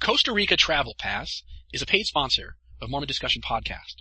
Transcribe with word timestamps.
Costa 0.00 0.32
Rica 0.32 0.56
Travel 0.56 0.94
Pass 0.98 1.44
is 1.74 1.82
a 1.82 1.86
paid 1.86 2.06
sponsor 2.06 2.56
of 2.80 2.88
Mormon 2.88 3.06
Discussion 3.06 3.42
Podcast. 3.42 3.96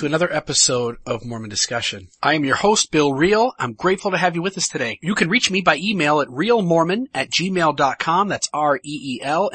To 0.00 0.06
another 0.06 0.32
episode 0.32 0.96
of 1.04 1.26
Mormon 1.26 1.50
Discussion. 1.50 2.08
I 2.22 2.32
am 2.32 2.42
your 2.42 2.56
host, 2.56 2.90
Bill 2.90 3.12
Reel. 3.12 3.52
I'm 3.58 3.74
grateful 3.74 4.12
to 4.12 4.16
have 4.16 4.34
you 4.34 4.40
with 4.40 4.56
us 4.56 4.66
today. 4.66 4.98
You 5.02 5.14
can 5.14 5.28
reach 5.28 5.50
me 5.50 5.60
by 5.60 5.76
email 5.76 6.22
at 6.22 6.28
reelmormon 6.28 7.08
at 7.12 7.30
gmail.com. 7.30 8.28
That's 8.28 8.48
R-E-E-L-M-O-R-M-O-N 8.54 9.48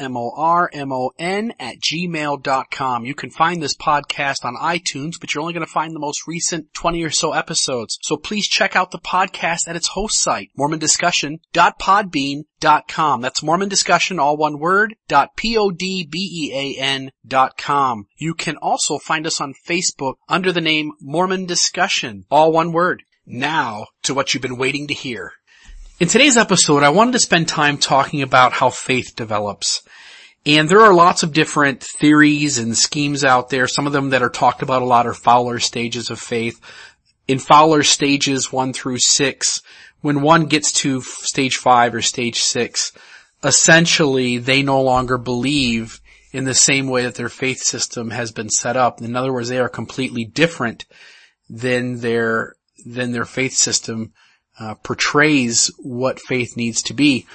at 1.58 1.76
gmail.com. 1.80 3.04
You 3.04 3.14
can 3.16 3.30
find 3.30 3.60
this 3.60 3.76
podcast 3.76 4.44
on 4.44 4.54
iTunes, 4.54 5.14
but 5.20 5.34
you're 5.34 5.42
only 5.42 5.52
going 5.52 5.66
to 5.66 5.72
find 5.72 5.92
the 5.92 5.98
most 5.98 6.28
recent 6.28 6.72
20 6.74 7.02
or 7.02 7.10
so 7.10 7.32
episodes. 7.32 7.98
So 8.02 8.16
please 8.16 8.46
check 8.46 8.76
out 8.76 8.92
the 8.92 9.00
podcast 9.00 9.66
at 9.66 9.74
its 9.74 9.88
host 9.88 10.22
site, 10.22 10.52
mormondiscussion.podbean.com. 12.60 13.20
That's 13.20 13.42
Mormon 13.42 13.68
Discussion, 13.68 14.18
all 14.18 14.36
one 14.36 14.58
word, 14.58 14.96
dot 15.08 15.36
P-O-D-B-E-A-N 15.36 17.10
dot 17.26 17.56
com. 17.56 18.06
You 18.16 18.34
can 18.34 18.56
also 18.56 18.98
find 18.98 19.26
us 19.26 19.40
on 19.40 19.54
Facebook 19.66 20.14
under 20.28 20.52
the 20.52 20.60
name 20.60 20.92
Mormon 21.00 21.46
Discussion, 21.46 22.24
all 22.30 22.52
one 22.52 22.72
word. 22.72 23.02
Now 23.26 23.86
to 24.02 24.14
what 24.14 24.32
you've 24.32 24.42
been 24.42 24.58
waiting 24.58 24.86
to 24.88 24.94
hear. 24.94 25.32
In 25.98 26.08
today's 26.08 26.36
episode, 26.36 26.82
I 26.82 26.90
wanted 26.90 27.12
to 27.12 27.18
spend 27.18 27.48
time 27.48 27.78
talking 27.78 28.22
about 28.22 28.52
how 28.52 28.70
faith 28.70 29.14
develops. 29.16 29.82
And 30.44 30.68
there 30.68 30.82
are 30.82 30.94
lots 30.94 31.24
of 31.24 31.32
different 31.32 31.82
theories 31.82 32.58
and 32.58 32.76
schemes 32.76 33.24
out 33.24 33.48
there. 33.48 33.66
Some 33.66 33.86
of 33.86 33.92
them 33.92 34.10
that 34.10 34.22
are 34.22 34.30
talked 34.30 34.62
about 34.62 34.82
a 34.82 34.84
lot 34.84 35.06
are 35.06 35.14
Fowler 35.14 35.58
stages 35.58 36.10
of 36.10 36.20
faith. 36.20 36.60
In 37.26 37.40
Fowler 37.40 37.82
stages 37.82 38.52
one 38.52 38.72
through 38.72 38.98
six, 38.98 39.60
when 40.06 40.22
one 40.22 40.46
gets 40.46 40.70
to 40.70 41.00
stage 41.00 41.56
five 41.56 41.92
or 41.92 42.00
stage 42.00 42.40
six, 42.40 42.92
essentially 43.42 44.38
they 44.38 44.62
no 44.62 44.80
longer 44.80 45.18
believe 45.18 46.00
in 46.30 46.44
the 46.44 46.54
same 46.54 46.86
way 46.86 47.02
that 47.02 47.16
their 47.16 47.28
faith 47.28 47.58
system 47.58 48.10
has 48.10 48.30
been 48.30 48.48
set 48.48 48.76
up. 48.76 49.02
In 49.02 49.16
other 49.16 49.32
words, 49.32 49.48
they 49.48 49.58
are 49.58 49.68
completely 49.68 50.24
different 50.24 50.84
than 51.50 51.98
their, 52.02 52.54
than 52.84 53.10
their 53.10 53.24
faith 53.24 53.54
system 53.54 54.12
uh, 54.60 54.76
portrays 54.76 55.72
what 55.78 56.20
faith 56.20 56.56
needs 56.56 56.82
to 56.82 56.94
be. 56.94 57.26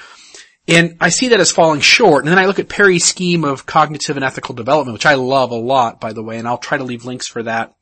And 0.66 0.96
I 1.02 1.10
see 1.10 1.28
that 1.28 1.42
as 1.42 1.52
falling 1.52 1.82
short. 1.82 2.24
And 2.24 2.32
then 2.32 2.40
I 2.40 2.46
look 2.46 2.60
at 2.60 2.70
Perry's 2.70 3.04
scheme 3.04 3.44
of 3.44 3.66
cognitive 3.66 4.16
and 4.16 4.24
ethical 4.24 4.56
development, 4.56 4.94
which 4.94 5.06
I 5.06 5.16
love 5.16 5.52
a 5.52 5.56
lot, 5.56 6.00
by 6.00 6.14
the 6.14 6.24
way, 6.24 6.38
and 6.38 6.48
I'll 6.48 6.58
try 6.58 6.78
to 6.78 6.86
leave 6.86 7.04
links 7.04 7.28
for 7.28 7.44
that 7.44 7.74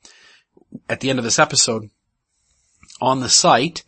at 0.90 1.00
the 1.00 1.12
end 1.12 1.20
of 1.20 1.26
this 1.26 1.38
episode 1.38 1.92
on 3.00 3.20
the 3.20 3.30
site, 3.30 3.84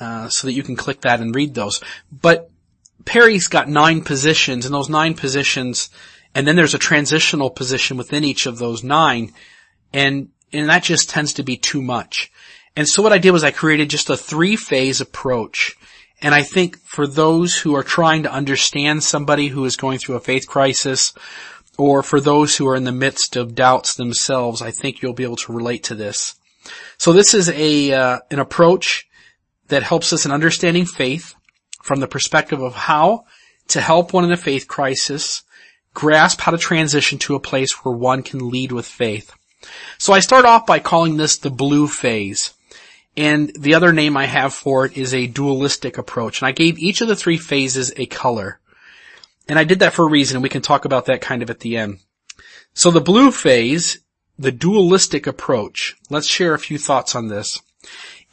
uh, 0.00 0.28
so 0.28 0.46
that 0.46 0.54
you 0.54 0.62
can 0.62 0.76
click 0.76 1.02
that 1.02 1.20
and 1.20 1.34
read 1.34 1.54
those. 1.54 1.80
But 2.10 2.50
Perry's 3.04 3.48
got 3.48 3.68
nine 3.68 4.02
positions, 4.02 4.64
and 4.64 4.74
those 4.74 4.88
nine 4.88 5.14
positions, 5.14 5.90
and 6.34 6.46
then 6.46 6.56
there's 6.56 6.74
a 6.74 6.78
transitional 6.78 7.50
position 7.50 7.96
within 7.96 8.24
each 8.24 8.46
of 8.46 8.58
those 8.58 8.82
nine, 8.82 9.32
and, 9.92 10.28
and 10.52 10.68
that 10.68 10.82
just 10.82 11.10
tends 11.10 11.34
to 11.34 11.42
be 11.42 11.56
too 11.56 11.82
much. 11.82 12.30
And 12.76 12.88
so 12.88 13.02
what 13.02 13.12
I 13.12 13.18
did 13.18 13.30
was 13.30 13.44
I 13.44 13.50
created 13.50 13.90
just 13.90 14.10
a 14.10 14.16
three 14.16 14.56
phase 14.56 15.00
approach. 15.00 15.76
And 16.20 16.34
I 16.34 16.42
think 16.42 16.78
for 16.78 17.06
those 17.06 17.56
who 17.56 17.76
are 17.76 17.82
trying 17.82 18.22
to 18.22 18.32
understand 18.32 19.02
somebody 19.02 19.48
who 19.48 19.64
is 19.64 19.76
going 19.76 19.98
through 19.98 20.16
a 20.16 20.20
faith 20.20 20.46
crisis, 20.46 21.12
or 21.76 22.02
for 22.02 22.20
those 22.20 22.56
who 22.56 22.66
are 22.68 22.76
in 22.76 22.84
the 22.84 22.92
midst 22.92 23.36
of 23.36 23.54
doubts 23.54 23.94
themselves, 23.94 24.62
I 24.62 24.70
think 24.70 25.02
you'll 25.02 25.12
be 25.12 25.24
able 25.24 25.36
to 25.36 25.52
relate 25.52 25.84
to 25.84 25.94
this. 25.94 26.34
So 26.98 27.12
this 27.12 27.34
is 27.34 27.50
a 27.50 27.92
uh, 27.92 28.18
an 28.30 28.38
approach 28.38 29.06
that 29.68 29.82
helps 29.82 30.12
us 30.12 30.24
in 30.24 30.32
understanding 30.32 30.86
faith 30.86 31.34
from 31.82 32.00
the 32.00 32.08
perspective 32.08 32.60
of 32.60 32.74
how 32.74 33.24
to 33.68 33.80
help 33.80 34.12
one 34.12 34.24
in 34.24 34.32
a 34.32 34.36
faith 34.36 34.68
crisis 34.68 35.42
grasp 35.94 36.40
how 36.40 36.52
to 36.52 36.58
transition 36.58 37.18
to 37.20 37.36
a 37.36 37.40
place 37.40 37.72
where 37.84 37.94
one 37.94 38.22
can 38.22 38.50
lead 38.50 38.72
with 38.72 38.86
faith. 38.86 39.32
So 39.96 40.12
I 40.12 40.20
start 40.20 40.44
off 40.44 40.66
by 40.66 40.80
calling 40.80 41.16
this 41.16 41.38
the 41.38 41.50
blue 41.50 41.86
phase. 41.86 42.52
And 43.16 43.52
the 43.56 43.74
other 43.74 43.92
name 43.92 44.16
I 44.16 44.26
have 44.26 44.52
for 44.52 44.84
it 44.84 44.96
is 44.96 45.14
a 45.14 45.28
dualistic 45.28 45.96
approach. 45.96 46.40
And 46.40 46.48
I 46.48 46.52
gave 46.52 46.78
each 46.78 47.00
of 47.00 47.06
the 47.06 47.16
three 47.16 47.38
phases 47.38 47.92
a 47.96 48.06
color. 48.06 48.58
And 49.48 49.56
I 49.58 49.64
did 49.64 49.78
that 49.78 49.92
for 49.92 50.04
a 50.04 50.10
reason, 50.10 50.36
and 50.36 50.42
we 50.42 50.48
can 50.48 50.62
talk 50.62 50.84
about 50.84 51.06
that 51.06 51.20
kind 51.20 51.42
of 51.42 51.50
at 51.50 51.60
the 51.60 51.76
end. 51.76 52.00
So 52.72 52.90
the 52.90 53.00
blue 53.00 53.30
phase, 53.30 54.00
the 54.36 54.50
dualistic 54.50 55.28
approach, 55.28 55.96
let's 56.10 56.26
share 56.26 56.54
a 56.54 56.58
few 56.58 56.76
thoughts 56.76 57.14
on 57.14 57.28
this. 57.28 57.60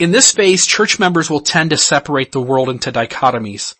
In 0.01 0.09
this 0.09 0.31
phase, 0.31 0.65
church 0.65 0.97
members 0.97 1.29
will 1.29 1.41
tend 1.41 1.69
to 1.69 1.77
separate 1.77 2.31
the 2.31 2.41
world 2.41 2.69
into 2.69 2.91
dichotomies 2.91 3.75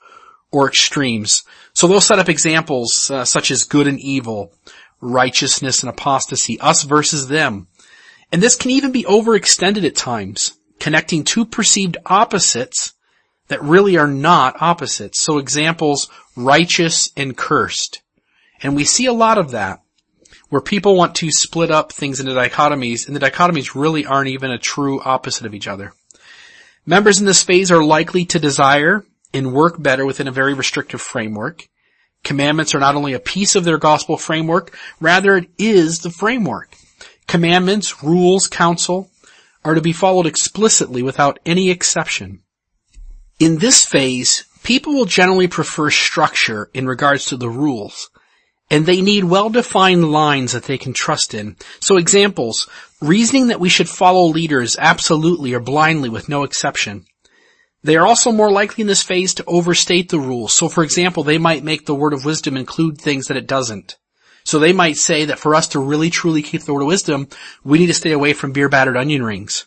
or 0.52 0.68
extremes. 0.68 1.42
So 1.74 1.88
they'll 1.88 2.00
set 2.00 2.20
up 2.20 2.30
examples 2.30 3.10
uh, 3.10 3.26
such 3.26 3.50
as 3.50 3.64
good 3.64 3.88
and 3.88 4.00
evil, 4.00 4.54
righteousness 5.00 5.82
and 5.82 5.90
apostasy, 5.90 6.60
us 6.60 6.84
versus 6.84 7.28
them. 7.28 7.70
And 8.32 8.40
this 8.40 8.56
can 8.56 8.70
even 8.70 8.92
be 8.92 9.04
overextended 9.06 9.84
at 9.84 9.96
times, 9.96 10.54
connecting 10.80 11.24
two 11.24 11.44
perceived 11.44 11.98
opposites 12.06 12.94
that 13.48 13.64
really 13.64 13.98
are 13.98 14.06
not 14.06 14.62
opposites. 14.62 15.24
So 15.24 15.40
examples, 15.40 16.08
righteous 16.36 17.10
and 17.18 17.36
cursed. 17.36 18.04
And 18.62 18.76
we 18.76 18.84
see 18.84 19.08
a 19.08 19.12
lot 19.14 19.40
of 19.40 19.50
that 19.52 19.82
where 20.50 20.62
people 20.62 20.96
want 20.96 21.16
to 21.16 21.32
split 21.32 21.72
up 21.72 21.92
things 21.92 22.20
into 22.20 22.34
dichotomies 22.34 23.08
and 23.08 23.16
the 23.16 23.20
dichotomies 23.20 23.74
really 23.74 24.06
aren't 24.06 24.30
even 24.30 24.52
a 24.52 24.60
true 24.60 25.02
opposite 25.02 25.48
of 25.48 25.56
each 25.56 25.68
other. 25.68 25.94
Members 26.86 27.20
in 27.20 27.26
this 27.26 27.44
phase 27.44 27.72
are 27.72 27.84
likely 27.84 28.26
to 28.26 28.40
desire 28.40 29.06
and 29.34 29.54
work 29.54 29.82
better 29.82 30.06
within 30.06 30.28
a 30.28 30.32
very 30.32 30.54
restrictive 30.54 31.02
framework. 31.02 31.68
Commandments 32.24 32.76
are 32.76 32.80
not 32.80 32.96
only 32.96 33.14
a 33.14 33.20
piece 33.20 33.56
of 33.56 33.64
their 33.64 33.78
gospel 33.78 34.18
framework, 34.18 34.78
rather 35.00 35.38
it 35.38 35.50
is 35.58 36.00
the 36.00 36.10
framework. 36.10 36.76
Commandments, 37.28 38.04
rules, 38.04 38.48
counsel 38.48 39.10
are 39.64 39.76
to 39.76 39.82
be 39.82 39.94
followed 39.94 40.26
explicitly 40.26 41.04
without 41.04 41.40
any 41.46 41.70
exception. 41.70 42.42
In 43.40 43.60
this 43.60 43.86
phase, 43.86 44.46
people 44.64 44.94
will 44.94 45.06
generally 45.06 45.48
prefer 45.48 45.90
structure 45.90 46.70
in 46.74 46.88
regards 46.88 47.26
to 47.26 47.38
the 47.38 47.50
rules, 47.50 48.10
and 48.70 48.86
they 48.86 49.02
need 49.02 49.24
well-defined 49.24 50.12
lines 50.12 50.52
that 50.52 50.64
they 50.64 50.78
can 50.78 50.94
trust 50.94 51.34
in. 51.34 51.56
So 51.80 51.98
examples, 51.98 52.68
reasoning 53.02 53.48
that 53.48 53.60
we 53.60 53.70
should 53.70 53.90
follow 53.90 54.26
leaders 54.26 54.78
absolutely 54.80 55.54
or 55.54 55.60
blindly 55.60 56.10
with 56.10 56.30
no 56.30 56.44
exception. 56.44 57.06
They 57.84 57.98
are 57.98 58.06
also 58.06 58.32
more 58.32 58.52
likely 58.52 58.84
in 58.84 58.88
this 58.88 59.02
phase 59.02 59.34
to 59.36 59.46
overstate 59.46 60.10
the 60.10 60.20
rules. 60.20 60.54
So 60.54 60.70
for 60.70 60.84
example, 60.84 61.24
they 61.24 61.40
might 61.40 61.64
make 61.64 61.86
the 61.86 61.96
word 61.96 62.14
of 62.14 62.26
wisdom 62.26 62.56
include 62.56 63.00
things 63.00 63.28
that 63.28 63.38
it 63.38 63.48
doesn't. 63.48 63.98
So 64.44 64.60
they 64.60 64.74
might 64.74 64.98
say 64.98 65.26
that 65.26 65.40
for 65.40 65.56
us 65.56 65.68
to 65.70 65.80
really 65.80 66.10
truly 66.10 66.42
keep 66.42 66.64
the 66.64 66.74
word 66.74 66.82
of 66.82 66.88
wisdom, 66.88 67.28
we 67.64 67.80
need 67.80 67.88
to 67.88 67.94
stay 67.94 68.12
away 68.12 68.34
from 68.34 68.54
beer 68.54 68.70
battered 68.70 68.98
onion 68.98 69.24
rings. 69.24 69.66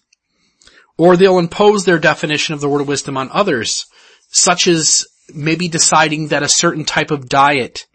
Or 0.96 1.16
they'll 1.16 1.38
impose 1.38 1.84
their 1.84 1.98
definition 1.98 2.54
of 2.54 2.60
the 2.60 2.69
word 2.69 2.81
of 2.81 2.88
wisdom 2.88 3.16
on 3.16 3.31
others, 3.32 3.86
such 4.28 4.69
as 4.69 5.06
maybe 5.32 5.69
deciding 5.69 6.28
that 6.28 6.42
a 6.42 6.48
certain 6.48 6.84
type 6.84 7.10
of 7.10 7.28
diet 7.28 7.86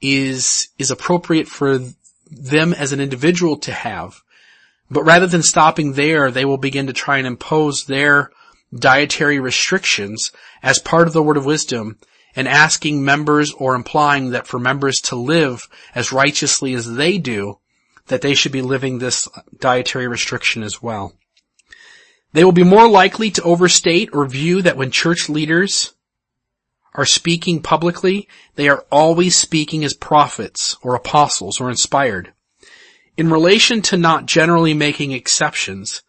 is, 0.00 0.68
is 0.78 0.90
appropriate 0.90 1.48
for 1.48 1.80
them 2.30 2.72
as 2.72 2.92
an 2.92 3.00
individual 3.00 3.58
to 3.58 3.72
have. 3.72 4.22
But 4.90 5.04
rather 5.04 5.26
than 5.26 5.42
stopping 5.42 5.92
there, 5.92 6.30
they 6.30 6.44
will 6.44 6.58
begin 6.58 6.86
to 6.88 6.92
try 6.92 7.18
and 7.18 7.26
impose 7.26 7.84
their 7.84 8.30
dietary 8.74 9.38
restrictions 9.38 10.32
as 10.62 10.78
part 10.78 11.06
of 11.06 11.12
the 11.12 11.22
word 11.22 11.36
of 11.36 11.44
wisdom 11.44 11.98
and 12.34 12.48
asking 12.48 13.04
members 13.04 13.52
or 13.52 13.74
implying 13.74 14.30
that 14.30 14.46
for 14.46 14.58
members 14.58 15.00
to 15.02 15.16
live 15.16 15.68
as 15.94 16.12
righteously 16.12 16.74
as 16.74 16.94
they 16.94 17.18
do, 17.18 17.58
that 18.06 18.20
they 18.20 18.34
should 18.34 18.52
be 18.52 18.62
living 18.62 18.98
this 18.98 19.28
dietary 19.58 20.08
restriction 20.08 20.62
as 20.62 20.82
well. 20.82 21.14
They 22.32 22.44
will 22.44 22.52
be 22.52 22.64
more 22.64 22.88
likely 22.88 23.30
to 23.32 23.42
overstate 23.42 24.10
or 24.12 24.26
view 24.26 24.62
that 24.62 24.76
when 24.76 24.90
church 24.90 25.28
leaders 25.28 25.94
are 26.94 27.06
speaking 27.06 27.62
publicly, 27.62 28.28
they 28.56 28.68
are 28.68 28.84
always 28.90 29.36
speaking 29.36 29.84
as 29.84 29.94
prophets 29.94 30.76
or 30.82 30.94
apostles 30.94 31.60
or 31.60 31.70
inspired. 31.70 32.32
In 33.20 33.28
relation 33.28 33.82
to 33.82 33.98
not 33.98 34.24
generally 34.24 34.72
making 34.72 35.12
exceptions, 35.12 36.02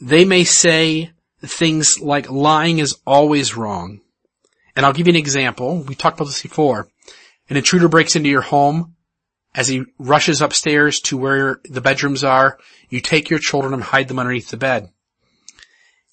they 0.00 0.24
may 0.24 0.44
say 0.44 1.10
things 1.42 2.00
like 2.00 2.30
lying 2.30 2.78
is 2.78 2.96
always 3.06 3.54
wrong. 3.54 4.00
And 4.74 4.86
I'll 4.86 4.94
give 4.94 5.06
you 5.06 5.12
an 5.12 5.18
example. 5.18 5.82
We 5.82 5.94
talked 5.94 6.18
about 6.18 6.28
this 6.28 6.40
before. 6.40 6.88
An 7.50 7.58
intruder 7.58 7.86
breaks 7.86 8.16
into 8.16 8.30
your 8.30 8.40
home. 8.40 8.96
As 9.54 9.68
he 9.68 9.84
rushes 9.98 10.40
upstairs 10.40 11.00
to 11.00 11.18
where 11.18 11.60
the 11.64 11.82
bedrooms 11.82 12.24
are, 12.24 12.58
you 12.88 13.02
take 13.02 13.28
your 13.28 13.40
children 13.40 13.74
and 13.74 13.82
hide 13.82 14.08
them 14.08 14.18
underneath 14.18 14.48
the 14.48 14.56
bed. 14.56 14.88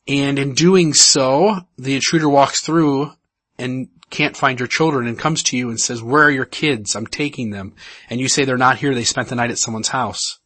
And 0.06 0.38
in 0.38 0.54
doing 0.54 0.94
so, 0.94 1.62
the 1.78 1.96
intruder 1.96 2.28
walks 2.28 2.60
through 2.60 3.14
and 3.58 3.88
can't 4.10 4.38
find 4.38 4.60
your 4.60 4.68
children 4.68 5.08
and 5.08 5.18
comes 5.18 5.44
to 5.44 5.58
you 5.58 5.70
and 5.70 5.80
says, 5.80 6.02
where 6.02 6.24
are 6.24 6.32
your 6.32 6.46
kids? 6.46 6.96
I'm 6.96 7.08
taking 7.08 7.50
them. 7.50 7.74
And 8.10 8.20
you 8.20 8.28
say 8.28 8.46
they're 8.46 8.58
not 8.58 8.78
here. 8.78 8.94
They 8.94 9.04
spent 9.04 9.30
the 9.30 9.36
night 9.36 9.52
at 9.52 9.58
someone's 9.58 9.90
house. 9.90 10.40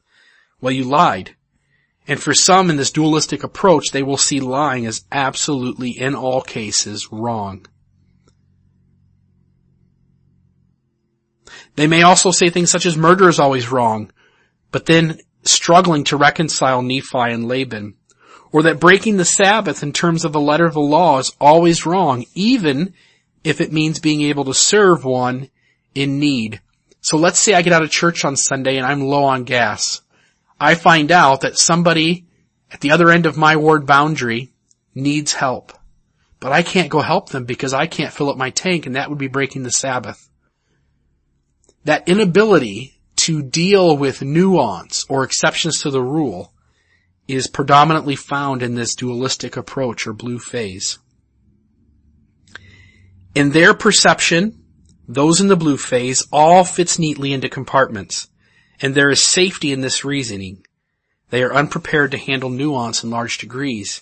Well, 0.62 0.74
you 0.74 0.84
lied. 0.86 1.36
And 2.08 2.20
for 2.20 2.34
some 2.34 2.70
in 2.70 2.78
this 2.78 2.92
dualistic 2.92 3.44
approach, 3.44 3.92
they 3.92 4.02
will 4.02 4.18
see 4.18 4.40
lying 4.40 4.86
as 4.86 5.04
absolutely, 5.12 5.92
in 5.92 6.16
all 6.16 6.42
cases, 6.42 7.12
wrong. 7.12 7.68
They 11.76 11.88
may 11.88 12.02
also 12.02 12.32
say 12.32 12.50
things 12.50 12.72
such 12.72 12.86
as 12.86 12.98
murder 12.98 13.30
is 13.30 13.40
always 13.40 13.72
wrong, 13.72 14.12
but 14.72 14.86
then 14.86 15.20
struggling 15.44 16.04
to 16.06 16.18
reconcile 16.18 16.82
Nephi 16.82 17.32
and 17.32 17.48
Laban. 17.48 17.96
Or 18.52 18.64
that 18.64 18.80
breaking 18.80 19.18
the 19.18 19.26
Sabbath 19.26 19.84
in 19.84 19.94
terms 19.94 20.26
of 20.26 20.34
the 20.34 20.42
letter 20.42 20.66
of 20.66 20.74
the 20.74 20.80
law 20.80 21.20
is 21.20 21.36
always 21.40 21.86
wrong, 21.86 22.26
even 22.34 22.96
if 23.44 23.62
it 23.62 23.72
means 23.72 24.00
being 24.00 24.22
able 24.22 24.46
to 24.46 24.54
serve 24.54 25.06
one 25.06 25.50
in 25.96 26.20
need. 26.20 26.62
So 27.02 27.18
let's 27.18 27.40
say 27.40 27.54
I 27.54 27.62
get 27.62 27.74
out 27.74 27.84
of 27.84 27.92
church 27.92 28.26
on 28.26 28.36
Sunday 28.36 28.78
and 28.78 28.86
I'm 28.86 29.02
low 29.02 29.24
on 29.24 29.44
gas. 29.44 30.02
I 30.60 30.76
find 30.76 31.12
out 31.12 31.42
that 31.42 31.58
somebody 31.58 32.26
at 32.72 32.82
the 32.82 32.92
other 32.92 33.10
end 33.10 33.26
of 33.26 33.38
my 33.38 33.56
ward 33.56 33.86
boundary 33.86 34.50
needs 34.94 35.34
help. 35.34 35.72
But 36.40 36.52
I 36.52 36.64
can't 36.64 36.90
go 36.90 37.02
help 37.02 37.30
them 37.30 37.46
because 37.46 37.74
I 37.74 37.88
can't 37.88 38.14
fill 38.14 38.30
up 38.30 38.38
my 38.38 38.50
tank 38.50 38.86
and 38.86 38.96
that 38.96 39.10
would 39.10 39.18
be 39.18 39.28
breaking 39.28 39.64
the 39.64 39.72
Sabbath. 39.72 40.30
That 41.86 42.08
inability 42.08 43.00
to 43.18 43.42
deal 43.42 43.98
with 43.98 44.22
nuance 44.22 45.06
or 45.10 45.24
exceptions 45.24 45.82
to 45.82 45.92
the 45.92 46.02
rule 46.02 46.54
is 47.28 47.48
predominantly 47.48 48.16
found 48.16 48.64
in 48.64 48.76
this 48.76 48.96
dualistic 48.96 49.56
approach 49.56 50.08
or 50.08 50.14
blue 50.14 50.40
phase. 50.40 51.00
In 53.40 53.52
their 53.52 53.74
perception, 53.74 54.66
those 55.08 55.40
in 55.40 55.48
the 55.48 55.56
blue 55.56 55.78
phase 55.78 56.28
all 56.30 56.66
fits 56.66 57.00
neatly 57.00 57.32
into 57.32 57.48
compartments, 57.48 58.28
and 58.82 58.94
there 58.94 59.10
is 59.10 59.24
safety 59.24 59.72
in 59.72 59.80
this 59.80 60.04
reasoning. 60.04 60.66
They 61.30 61.42
are 61.44 61.54
unprepared 61.54 62.12
to 62.12 62.18
handle 62.18 62.50
nuance 62.50 63.02
in 63.02 63.10
large 63.10 63.38
degrees. 63.38 64.02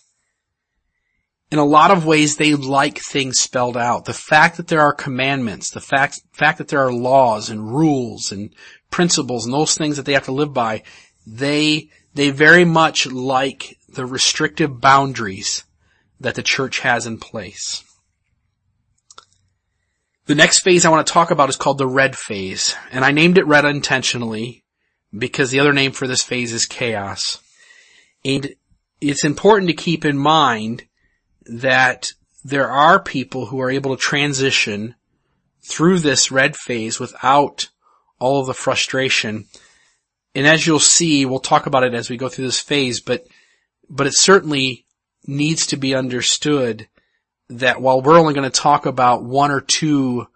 In 1.51 1.59
a 1.59 1.63
lot 1.63 1.91
of 1.91 2.03
ways, 2.03 2.37
they 2.37 2.55
like 2.55 2.97
things 2.97 3.37
spelled 3.37 3.77
out. 3.77 4.05
The 4.05 4.13
fact 4.15 4.57
that 4.57 4.69
there 4.69 4.81
are 4.81 4.91
commandments, 4.91 5.69
the 5.69 5.81
fact, 5.81 6.19
fact 6.31 6.57
that 6.57 6.69
there 6.69 6.83
are 6.83 6.91
laws 6.91 7.51
and 7.51 7.71
rules 7.71 8.31
and 8.31 8.49
principles 8.89 9.45
and 9.45 9.53
those 9.53 9.77
things 9.77 9.97
that 9.97 10.07
they 10.07 10.13
have 10.13 10.25
to 10.25 10.31
live 10.31 10.51
by, 10.51 10.81
they, 11.27 11.89
they 12.15 12.31
very 12.31 12.65
much 12.65 13.05
like 13.05 13.77
the 13.87 14.07
restrictive 14.07 14.81
boundaries 14.81 15.63
that 16.19 16.33
the 16.33 16.41
church 16.41 16.79
has 16.79 17.05
in 17.05 17.19
place. 17.19 17.83
The 20.27 20.35
next 20.35 20.59
phase 20.59 20.85
I 20.85 20.89
want 20.89 21.07
to 21.07 21.13
talk 21.13 21.31
about 21.31 21.47
is 21.47 21.55
called 21.55 21.77
the 21.77 21.87
red 21.87 22.17
phase, 22.17 22.75
and 22.91 23.05
I 23.05 23.11
named 23.11 23.37
it 23.37 23.47
red 23.47 23.63
intentionally 23.63 24.65
because 25.17 25.51
the 25.51 25.61
other 25.61 25.71
name 25.71 25.93
for 25.93 26.05
this 26.05 26.21
phase 26.21 26.51
is 26.51 26.65
chaos. 26.65 27.41
And 28.25 28.53
it's 28.99 29.23
important 29.23 29.69
to 29.69 29.73
keep 29.73 30.03
in 30.03 30.17
mind 30.17 30.83
that 31.45 32.11
there 32.43 32.69
are 32.69 33.01
people 33.01 33.45
who 33.45 33.61
are 33.61 33.71
able 33.71 33.95
to 33.95 34.01
transition 34.01 34.95
through 35.65 35.99
this 35.99 36.29
red 36.29 36.57
phase 36.57 36.99
without 36.99 37.69
all 38.19 38.41
of 38.41 38.47
the 38.47 38.53
frustration. 38.53 39.45
And 40.35 40.45
as 40.45 40.67
you'll 40.67 40.79
see, 40.79 41.25
we'll 41.25 41.39
talk 41.39 41.67
about 41.67 41.85
it 41.85 41.93
as 41.93 42.09
we 42.09 42.17
go 42.17 42.27
through 42.27 42.47
this 42.47 42.59
phase, 42.59 42.99
but, 42.99 43.25
but 43.89 44.07
it 44.07 44.13
certainly 44.13 44.85
needs 45.25 45.67
to 45.67 45.77
be 45.77 45.95
understood 45.95 46.89
that 47.49 47.81
while 47.81 48.01
we're 48.01 48.19
only 48.19 48.33
going 48.33 48.49
to 48.49 48.61
talk 48.61 48.85
about 48.85 49.23
one 49.23 49.51
or 49.51 49.61
two 49.61 50.27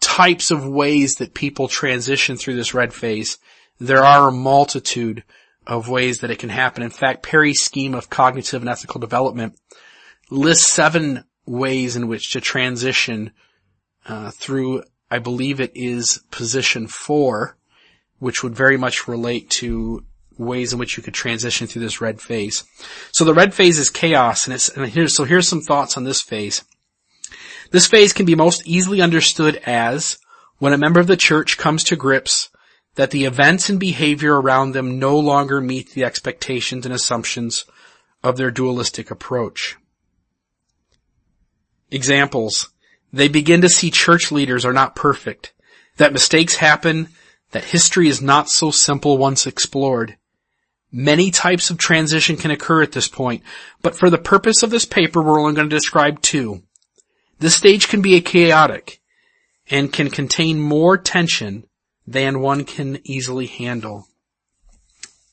types 0.00 0.50
of 0.50 0.66
ways 0.66 1.16
that 1.16 1.34
people 1.34 1.68
transition 1.68 2.36
through 2.36 2.56
this 2.56 2.74
red 2.74 2.92
phase, 2.92 3.38
there 3.78 4.02
are 4.02 4.28
a 4.28 4.32
multitude 4.32 5.24
of 5.66 5.88
ways 5.88 6.18
that 6.18 6.30
it 6.30 6.38
can 6.38 6.48
happen. 6.48 6.82
In 6.82 6.90
fact, 6.90 7.22
Perry's 7.22 7.62
scheme 7.62 7.94
of 7.94 8.10
cognitive 8.10 8.62
and 8.62 8.68
ethical 8.68 9.00
development 9.00 9.58
lists 10.30 10.68
seven 10.68 11.24
ways 11.46 11.96
in 11.96 12.08
which 12.08 12.32
to 12.32 12.40
transition 12.40 13.32
uh, 14.06 14.30
through, 14.30 14.82
I 15.10 15.18
believe 15.18 15.60
it 15.60 15.72
is 15.74 16.22
position 16.30 16.86
four, 16.86 17.56
which 18.18 18.42
would 18.42 18.54
very 18.54 18.76
much 18.76 19.08
relate 19.08 19.50
to 19.50 20.04
ways 20.40 20.72
in 20.72 20.78
which 20.78 20.96
you 20.96 21.02
could 21.02 21.14
transition 21.14 21.66
through 21.66 21.82
this 21.82 22.00
red 22.00 22.20
phase. 22.20 22.64
So 23.12 23.24
the 23.24 23.34
red 23.34 23.54
phase 23.54 23.78
is 23.78 23.90
chaos, 23.90 24.46
and 24.46 24.54
it's 24.54 24.68
and 24.68 24.86
here's 24.88 25.14
so 25.14 25.24
here's 25.24 25.48
some 25.48 25.60
thoughts 25.60 25.96
on 25.96 26.04
this 26.04 26.22
phase. 26.22 26.64
This 27.70 27.86
phase 27.86 28.12
can 28.12 28.26
be 28.26 28.34
most 28.34 28.66
easily 28.66 29.00
understood 29.00 29.56
as 29.64 30.18
when 30.58 30.72
a 30.72 30.78
member 30.78 30.98
of 30.98 31.06
the 31.06 31.16
church 31.16 31.56
comes 31.56 31.84
to 31.84 31.96
grips 31.96 32.50
that 32.96 33.12
the 33.12 33.24
events 33.24 33.70
and 33.70 33.78
behavior 33.78 34.40
around 34.40 34.72
them 34.72 34.98
no 34.98 35.16
longer 35.16 35.60
meet 35.60 35.92
the 35.92 36.04
expectations 36.04 36.84
and 36.84 36.94
assumptions 36.94 37.64
of 38.22 38.36
their 38.36 38.50
dualistic 38.50 39.10
approach. 39.10 39.76
Examples. 41.90 42.70
They 43.12 43.28
begin 43.28 43.60
to 43.62 43.68
see 43.68 43.90
church 43.90 44.30
leaders 44.30 44.64
are 44.64 44.72
not 44.72 44.94
perfect, 44.94 45.52
that 45.96 46.12
mistakes 46.12 46.56
happen, 46.56 47.08
that 47.52 47.64
history 47.64 48.08
is 48.08 48.22
not 48.22 48.48
so 48.48 48.70
simple 48.70 49.18
once 49.18 49.46
explored, 49.46 50.16
Many 50.92 51.30
types 51.30 51.70
of 51.70 51.78
transition 51.78 52.36
can 52.36 52.50
occur 52.50 52.82
at 52.82 52.92
this 52.92 53.08
point, 53.08 53.42
but 53.80 53.94
for 53.94 54.10
the 54.10 54.18
purpose 54.18 54.62
of 54.62 54.70
this 54.70 54.84
paper, 54.84 55.22
we're 55.22 55.40
only 55.40 55.54
going 55.54 55.68
to 55.68 55.76
describe 55.76 56.20
two. 56.20 56.62
This 57.38 57.54
stage 57.54 57.88
can 57.88 58.02
be 58.02 58.16
a 58.16 58.20
chaotic 58.20 59.00
and 59.70 59.92
can 59.92 60.10
contain 60.10 60.60
more 60.60 60.98
tension 60.98 61.64
than 62.06 62.40
one 62.40 62.64
can 62.64 62.98
easily 63.04 63.46
handle. 63.46 64.06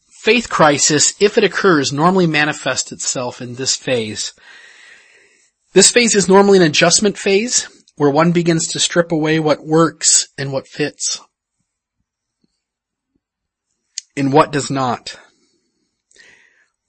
Faith 0.08 0.50
crisis, 0.50 1.16
if 1.20 1.38
it 1.38 1.44
occurs, 1.44 1.92
normally 1.92 2.28
manifests 2.28 2.92
itself 2.92 3.42
in 3.42 3.56
this 3.56 3.76
phase. 3.76 4.34
This 5.74 5.90
phase 5.90 6.16
is 6.16 6.28
normally 6.28 6.58
an 6.58 6.64
adjustment 6.64 7.18
phase 7.18 7.68
where 7.96 8.10
one 8.12 8.32
begins 8.32 8.68
to 8.68 8.80
strip 8.80 9.12
away 9.12 9.40
what 9.40 9.66
works 9.66 10.28
and 10.38 10.54
what 10.54 10.68
fits 10.68 11.20
and 14.16 14.32
what 14.32 14.52
does 14.52 14.70
not. 14.70 15.18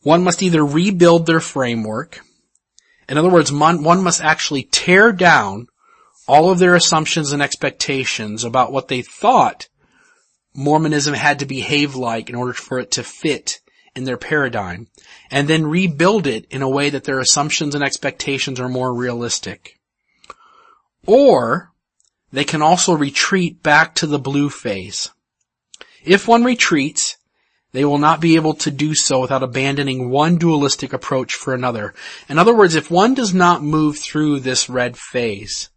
One 0.03 0.23
must 0.23 0.43
either 0.43 0.65
rebuild 0.65 1.27
their 1.27 1.41
framework. 1.41 2.21
In 3.09 3.19
other 3.19 3.31
words, 3.31 3.51
one, 3.51 3.83
must 3.83 4.21
actually 4.21 4.65
tear 4.65 5.13
down 5.13 5.69
all 6.27 6.51
of 6.51 6.59
their 6.59 6.75
assumptions 6.75 7.33
and 7.33 7.43
expectations 7.43 8.45
about 8.45 8.71
what 8.71 8.89
they 8.89 9.03
thought 9.03 9.69
Mormonism 10.55 11.15
had 11.15 11.39
to 11.39 11.47
behave 11.47 11.95
like 11.95 12.29
in 12.29 12.35
order 12.35 12.53
for 12.53 12.79
it 12.79 12.91
to 12.93 13.05
fit 13.05 13.61
in 13.95 14.05
their 14.05 14.17
paradigm, 14.17 14.89
and 15.31 15.49
then 15.49 15.67
rebuild 15.67 16.27
it 16.27 16.47
in 16.51 16.63
a 16.63 16.69
way 16.69 16.91
that 16.91 17.05
their 17.05 17.21
assumptions 17.21 17.75
and 17.75 17.83
expectations 17.83 18.61
are 18.61 18.69
more 18.69 18.95
realistic. 18.95 19.79
Or, 21.07 21.73
they 22.33 22.45
can 22.45 22.61
also 22.61 22.95
retreat 22.95 23.63
back 23.63 23.95
to 23.97 24.07
the 24.07 24.19
blue 24.19 24.51
phase. 24.51 25.11
If 26.05 26.29
one 26.29 26.45
retreats, 26.45 27.08
they 27.79 27.85
will 27.85 27.99
not 27.99 28.21
be 28.21 28.35
able 28.35 28.55
to 28.55 28.73
do 28.73 28.93
so 28.93 29.21
without 29.21 29.45
abandoning 29.45 30.11
one 30.11 30.37
dualistic 30.37 30.93
approach 30.93 31.35
for 31.35 31.55
another. 31.55 31.95
In 32.29 32.37
other 32.37 32.53
words, 32.53 32.75
if 32.75 32.91
one 32.91 33.15
does 33.15 33.33
not 33.33 33.63
move 33.63 33.97
through 33.97 34.41
this 34.41 34.69
red 34.69 34.97
phase 34.97 35.71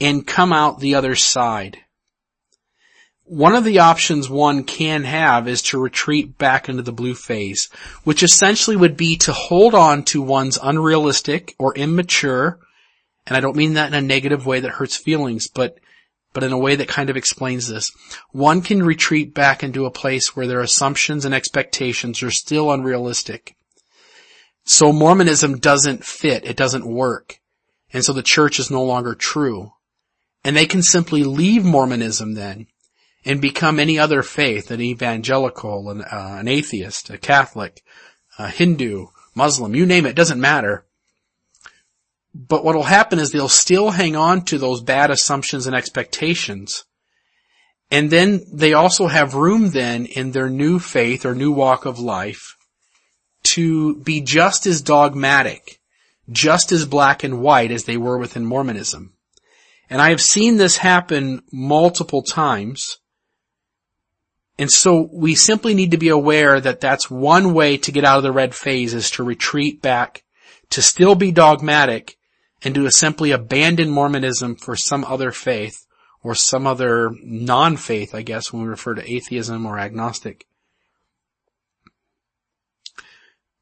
and 0.00 0.26
come 0.26 0.52
out 0.52 0.80
the 0.80 0.96
other 0.96 1.14
side, 1.14 1.78
One 3.30 3.54
of 3.54 3.62
the 3.62 3.78
options 3.78 4.28
one 4.28 4.64
can 4.64 5.04
have 5.04 5.46
is 5.46 5.62
to 5.62 5.78
retreat 5.78 6.36
back 6.36 6.68
into 6.68 6.82
the 6.82 6.90
blue 6.90 7.14
phase, 7.14 7.68
which 8.02 8.24
essentially 8.24 8.74
would 8.74 8.96
be 8.96 9.18
to 9.18 9.32
hold 9.32 9.72
on 9.72 10.02
to 10.06 10.20
one's 10.20 10.58
unrealistic 10.60 11.54
or 11.56 11.72
immature, 11.76 12.58
and 13.28 13.36
I 13.36 13.40
don't 13.40 13.54
mean 13.54 13.74
that 13.74 13.86
in 13.86 13.94
a 13.94 14.00
negative 14.00 14.46
way 14.46 14.58
that 14.58 14.72
hurts 14.72 14.96
feelings, 14.96 15.46
but 15.46 15.78
but 16.32 16.44
in 16.44 16.52
a 16.52 16.58
way 16.58 16.76
that 16.76 16.88
kind 16.88 17.10
of 17.10 17.16
explains 17.16 17.68
this. 17.68 17.90
One 18.30 18.62
can 18.62 18.82
retreat 18.82 19.34
back 19.34 19.62
into 19.62 19.86
a 19.86 19.90
place 19.90 20.34
where 20.34 20.46
their 20.46 20.60
assumptions 20.60 21.24
and 21.24 21.34
expectations 21.34 22.22
are 22.22 22.30
still 22.30 22.70
unrealistic. 22.70 23.56
So 24.64 24.92
Mormonism 24.92 25.58
doesn't 25.58 26.04
fit, 26.04 26.44
it 26.44 26.56
doesn't 26.56 26.86
work. 26.86 27.40
And 27.92 28.04
so 28.04 28.12
the 28.12 28.22
church 28.22 28.60
is 28.60 28.70
no 28.70 28.84
longer 28.84 29.14
true. 29.14 29.72
And 30.44 30.56
they 30.56 30.66
can 30.66 30.82
simply 30.82 31.24
leave 31.24 31.64
Mormonism 31.64 32.34
then 32.34 32.68
and 33.24 33.40
become 33.40 33.78
any 33.78 33.98
other 33.98 34.22
faith, 34.22 34.70
an 34.70 34.80
evangelical, 34.80 35.90
an, 35.90 36.02
uh, 36.02 36.36
an 36.38 36.48
atheist, 36.48 37.10
a 37.10 37.18
Catholic, 37.18 37.82
a 38.38 38.48
Hindu, 38.48 39.06
Muslim, 39.34 39.74
you 39.74 39.86
name 39.86 40.06
it, 40.06 40.16
doesn't 40.16 40.40
matter. 40.40 40.86
But 42.34 42.64
what 42.64 42.76
will 42.76 42.84
happen 42.84 43.18
is 43.18 43.30
they'll 43.30 43.48
still 43.48 43.90
hang 43.90 44.14
on 44.14 44.44
to 44.46 44.58
those 44.58 44.82
bad 44.82 45.10
assumptions 45.10 45.66
and 45.66 45.74
expectations. 45.74 46.84
And 47.90 48.10
then 48.10 48.42
they 48.52 48.72
also 48.72 49.08
have 49.08 49.34
room 49.34 49.70
then 49.70 50.06
in 50.06 50.30
their 50.30 50.48
new 50.48 50.78
faith 50.78 51.26
or 51.26 51.34
new 51.34 51.50
walk 51.50 51.86
of 51.86 51.98
life 51.98 52.56
to 53.42 53.96
be 53.96 54.20
just 54.20 54.66
as 54.66 54.80
dogmatic, 54.80 55.80
just 56.30 56.70
as 56.70 56.86
black 56.86 57.24
and 57.24 57.40
white 57.40 57.72
as 57.72 57.84
they 57.84 57.96
were 57.96 58.18
within 58.18 58.44
Mormonism. 58.44 59.12
And 59.88 60.00
I 60.00 60.10
have 60.10 60.20
seen 60.20 60.56
this 60.56 60.76
happen 60.76 61.42
multiple 61.50 62.22
times. 62.22 62.98
And 64.56 64.70
so 64.70 65.08
we 65.12 65.34
simply 65.34 65.74
need 65.74 65.90
to 65.90 65.96
be 65.96 66.10
aware 66.10 66.60
that 66.60 66.80
that's 66.80 67.10
one 67.10 67.54
way 67.54 67.76
to 67.78 67.90
get 67.90 68.04
out 68.04 68.18
of 68.18 68.22
the 68.22 68.30
red 68.30 68.54
phase 68.54 68.94
is 68.94 69.10
to 69.12 69.24
retreat 69.24 69.82
back, 69.82 70.22
to 70.70 70.82
still 70.82 71.16
be 71.16 71.32
dogmatic, 71.32 72.18
and 72.62 72.74
to 72.74 72.90
simply 72.90 73.30
abandon 73.30 73.90
Mormonism 73.90 74.56
for 74.56 74.76
some 74.76 75.04
other 75.04 75.30
faith 75.30 75.86
or 76.22 76.34
some 76.34 76.66
other 76.66 77.10
non-faith, 77.22 78.14
I 78.14 78.22
guess, 78.22 78.52
when 78.52 78.62
we 78.62 78.68
refer 78.68 78.94
to 78.94 79.10
atheism 79.10 79.64
or 79.64 79.78
agnostic. 79.78 80.46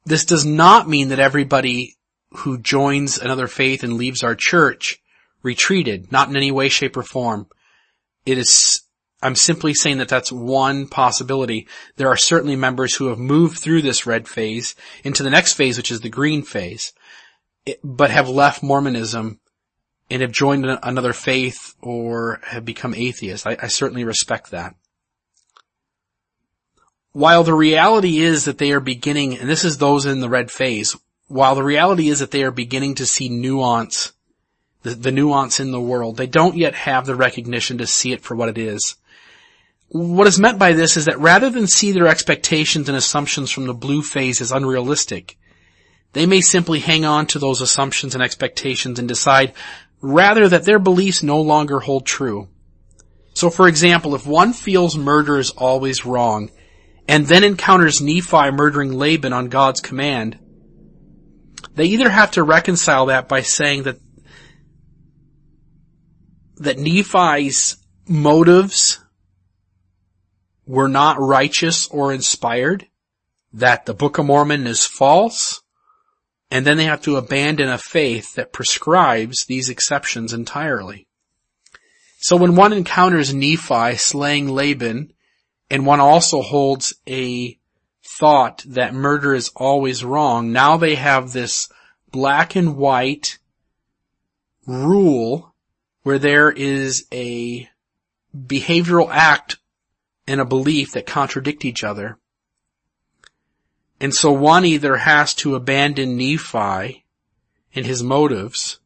This 0.05 0.25
does 0.25 0.45
not 0.45 0.89
mean 0.89 1.09
that 1.09 1.19
everybody 1.19 1.95
who 2.31 2.57
joins 2.57 3.17
another 3.17 3.47
faith 3.47 3.83
and 3.83 3.93
leaves 3.93 4.23
our 4.23 4.35
church 4.35 4.97
retreated, 5.41 6.11
not 6.11 6.29
in 6.29 6.35
any 6.35 6.51
way, 6.51 6.69
shape, 6.69 6.97
or 6.97 7.03
form. 7.03 7.47
It 8.25 8.37
is, 8.37 8.81
I'm 9.21 9.35
simply 9.35 9.73
saying 9.73 9.99
that 9.99 10.09
that's 10.09 10.31
one 10.31 10.87
possibility. 10.87 11.67
There 11.95 12.09
are 12.09 12.17
certainly 12.17 12.55
members 12.55 12.95
who 12.95 13.07
have 13.07 13.19
moved 13.19 13.59
through 13.59 13.81
this 13.81 14.05
red 14.05 14.27
phase 14.27 14.75
into 15.03 15.23
the 15.23 15.29
next 15.29 15.53
phase, 15.53 15.77
which 15.77 15.91
is 15.91 16.01
the 16.01 16.09
green 16.09 16.43
phase 16.43 16.91
but 17.83 18.11
have 18.11 18.29
left 18.29 18.63
Mormonism 18.63 19.39
and 20.09 20.21
have 20.21 20.31
joined 20.31 20.65
another 20.65 21.13
faith 21.13 21.75
or 21.81 22.39
have 22.43 22.65
become 22.65 22.93
atheists. 22.93 23.45
I, 23.45 23.57
I 23.61 23.67
certainly 23.67 24.03
respect 24.03 24.51
that. 24.51 24.75
While 27.11 27.43
the 27.43 27.53
reality 27.53 28.19
is 28.19 28.45
that 28.45 28.57
they 28.59 28.71
are 28.71 28.79
beginning, 28.79 29.37
and 29.37 29.49
this 29.49 29.63
is 29.63 29.77
those 29.77 30.05
in 30.05 30.19
the 30.19 30.29
red 30.29 30.51
phase, 30.51 30.95
while 31.27 31.55
the 31.55 31.63
reality 31.63 32.09
is 32.09 32.19
that 32.19 32.31
they 32.31 32.43
are 32.43 32.51
beginning 32.51 32.95
to 32.95 33.05
see 33.05 33.29
nuance, 33.29 34.13
the, 34.83 34.91
the 34.91 35.11
nuance 35.11 35.59
in 35.59 35.71
the 35.71 35.81
world, 35.81 36.17
they 36.17 36.27
don't 36.27 36.57
yet 36.57 36.75
have 36.75 37.05
the 37.05 37.15
recognition 37.15 37.77
to 37.79 37.87
see 37.87 38.11
it 38.11 38.21
for 38.21 38.35
what 38.35 38.49
it 38.49 38.57
is. 38.57 38.95
What 39.89 40.27
is 40.27 40.39
meant 40.39 40.59
by 40.59 40.73
this 40.73 40.97
is 40.97 41.05
that 41.05 41.19
rather 41.19 41.49
than 41.49 41.65
see 41.65 41.91
their 41.91 42.07
expectations 42.07 42.87
and 42.87 42.97
assumptions 42.97 43.49
from 43.49 43.65
the 43.65 43.73
blue 43.73 44.03
phase 44.03 44.39
as 44.39 44.51
unrealistic, 44.51 45.37
they 46.13 46.25
may 46.25 46.41
simply 46.41 46.79
hang 46.79 47.05
on 47.05 47.27
to 47.27 47.39
those 47.39 47.61
assumptions 47.61 48.15
and 48.15 48.23
expectations 48.23 48.99
and 48.99 49.07
decide 49.07 49.53
rather 50.01 50.47
that 50.49 50.63
their 50.63 50.79
beliefs 50.79 51.21
no 51.21 51.41
longer 51.41 51.79
hold 51.79 52.05
true. 52.05 52.47
So 53.33 53.49
for 53.49 53.67
example, 53.67 54.15
if 54.15 54.25
one 54.25 54.53
feels 54.53 54.97
murder 54.97 55.37
is 55.37 55.51
always 55.51 56.05
wrong 56.05 56.49
and 57.07 57.25
then 57.25 57.43
encounters 57.43 58.01
Nephi 58.01 58.51
murdering 58.51 58.93
Laban 58.93 59.33
on 59.33 59.49
God's 59.49 59.81
command, 59.81 60.39
they 61.75 61.85
either 61.85 62.09
have 62.09 62.31
to 62.31 62.43
reconcile 62.43 63.07
that 63.07 63.27
by 63.27 63.41
saying 63.41 63.83
that 63.83 63.99
that 66.57 66.77
Nephi's 66.77 67.77
motives 68.07 68.99
were 70.65 70.89
not 70.89 71.19
righteous 71.19 71.87
or 71.87 72.13
inspired, 72.13 72.85
that 73.53 73.85
the 73.85 73.93
Book 73.93 74.17
of 74.17 74.25
Mormon 74.25 74.67
is 74.67 74.85
false, 74.85 75.58
and 76.51 76.65
then 76.65 76.77
they 76.77 76.85
have 76.85 77.01
to 77.01 77.17
abandon 77.17 77.69
a 77.69 77.77
faith 77.77 78.35
that 78.35 78.53
prescribes 78.53 79.45
these 79.45 79.69
exceptions 79.69 80.33
entirely. 80.33 81.07
So 82.19 82.35
when 82.35 82.55
one 82.55 82.73
encounters 82.73 83.33
Nephi 83.33 83.95
slaying 83.95 84.49
Laban, 84.49 85.13
and 85.69 85.85
one 85.85 85.99
also 85.99 86.41
holds 86.41 86.93
a 87.07 87.57
thought 88.03 88.63
that 88.67 88.93
murder 88.93 89.33
is 89.33 89.51
always 89.55 90.03
wrong, 90.03 90.51
now 90.51 90.77
they 90.77 90.95
have 90.95 91.31
this 91.31 91.69
black 92.11 92.55
and 92.55 92.75
white 92.75 93.37
rule 94.65 95.53
where 96.03 96.19
there 96.19 96.51
is 96.51 97.05
a 97.13 97.69
behavioral 98.35 99.09
act 99.11 99.57
and 100.27 100.41
a 100.41 100.45
belief 100.45 100.93
that 100.93 101.05
contradict 101.05 101.65
each 101.65 101.83
other. 101.83 102.17
And 103.99 104.13
so 104.13 104.31
one 104.31 104.65
either 104.65 104.97
has 104.97 105.33
to 105.35 105.55
abandon 105.55 106.15
Nephi 106.15 107.05
and 107.75 107.85
his 107.85 108.01
motives, 108.01 108.79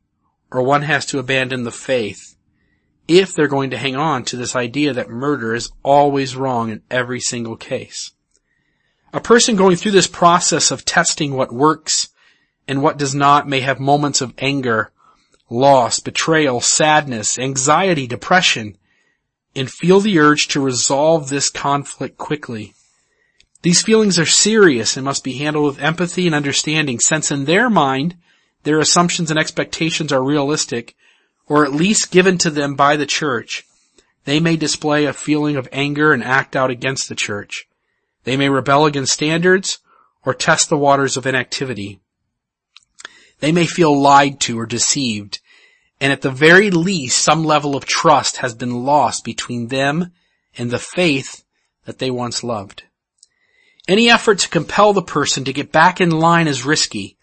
or 0.52 0.64
one 0.64 0.82
has 0.84 1.06
to 1.08 1.20
abandon 1.20 1.64
the 1.64 1.72
faith 1.72 2.36
if 3.08 3.34
they're 3.34 3.48
going 3.48 3.72
to 3.72 3.78
hang 3.78 3.96
on 3.96 4.24
to 4.24 4.38
this 4.38 4.56
idea 4.56 4.94
that 4.94 5.10
murder 5.10 5.54
is 5.54 5.72
always 5.84 6.36
wrong 6.36 6.70
in 6.70 6.82
every 6.90 7.20
single 7.20 7.56
case. 7.56 8.12
A 9.12 9.20
person 9.20 9.56
going 9.56 9.76
through 9.76 9.92
this 9.92 10.08
process 10.08 10.72
of 10.72 10.86
testing 10.86 11.34
what 11.34 11.54
works 11.54 12.10
and 12.68 12.82
what 12.82 12.98
does 12.98 13.14
not 13.14 13.48
may 13.48 13.60
have 13.60 13.80
moments 13.80 14.22
of 14.22 14.34
anger, 14.38 14.92
loss, 15.50 16.00
betrayal, 16.00 16.62
sadness, 16.62 17.38
anxiety, 17.38 18.08
depression, 18.08 18.78
and 19.56 19.70
feel 19.70 20.00
the 20.00 20.18
urge 20.18 20.48
to 20.48 20.62
resolve 20.62 21.30
this 21.30 21.50
conflict 21.50 22.18
quickly. 22.18 22.74
These 23.64 23.82
feelings 23.82 24.20
are 24.20 24.26
serious 24.26 24.98
and 24.98 25.06
must 25.06 25.24
be 25.24 25.38
handled 25.38 25.66
with 25.66 25.84
empathy 25.84 26.26
and 26.26 26.36
understanding 26.36 27.00
since 27.00 27.32
in 27.32 27.46
their 27.46 27.70
mind, 27.70 28.18
their 28.64 28.78
assumptions 28.78 29.32
and 29.32 29.40
expectations 29.40 30.12
are 30.12 30.24
realistic 30.24 30.96
or 31.48 31.66
at 31.66 31.74
least 31.74 32.12
given 32.12 32.38
to 32.40 32.50
them 32.50 32.76
by 32.76 32.98
the 32.98 33.06
church. 33.06 33.64
They 34.26 34.42
may 34.42 34.58
display 34.58 35.06
a 35.06 35.14
feeling 35.14 35.56
of 35.56 35.70
anger 35.72 36.12
and 36.12 36.24
act 36.24 36.58
out 36.58 36.72
against 36.72 37.08
the 37.08 37.16
church. 37.16 37.66
They 38.26 38.36
may 38.36 38.50
rebel 38.50 38.86
against 38.86 39.14
standards 39.14 39.80
or 40.26 40.34
test 40.34 40.70
the 40.70 40.78
waters 40.78 41.16
of 41.16 41.26
inactivity. 41.26 42.02
They 43.40 43.54
may 43.54 43.66
feel 43.66 43.98
lied 43.98 44.42
to 44.42 44.60
or 44.60 44.66
deceived, 44.66 45.40
and 46.02 46.12
at 46.12 46.22
the 46.22 46.32
very 46.32 46.70
least 46.70 47.18
some 47.18 47.46
level 47.46 47.76
of 47.76 47.86
trust 47.86 48.38
has 48.38 48.56
been 48.56 48.84
lost 48.84 49.24
between 49.24 49.68
them 49.68 50.12
and 50.58 50.70
the 50.70 50.80
faith 50.80 51.44
that 51.86 52.00
they 52.00 52.12
once 52.12 52.44
loved. 52.44 52.84
Any 53.88 54.10
effort 54.10 54.40
to 54.40 54.50
compel 54.50 54.94
the 54.94 55.02
person 55.02 55.44
to 55.44 55.54
get 55.54 55.72
back 55.72 56.00
in 56.00 56.10
line 56.10 56.48
is 56.48 56.66
risky 56.66 57.18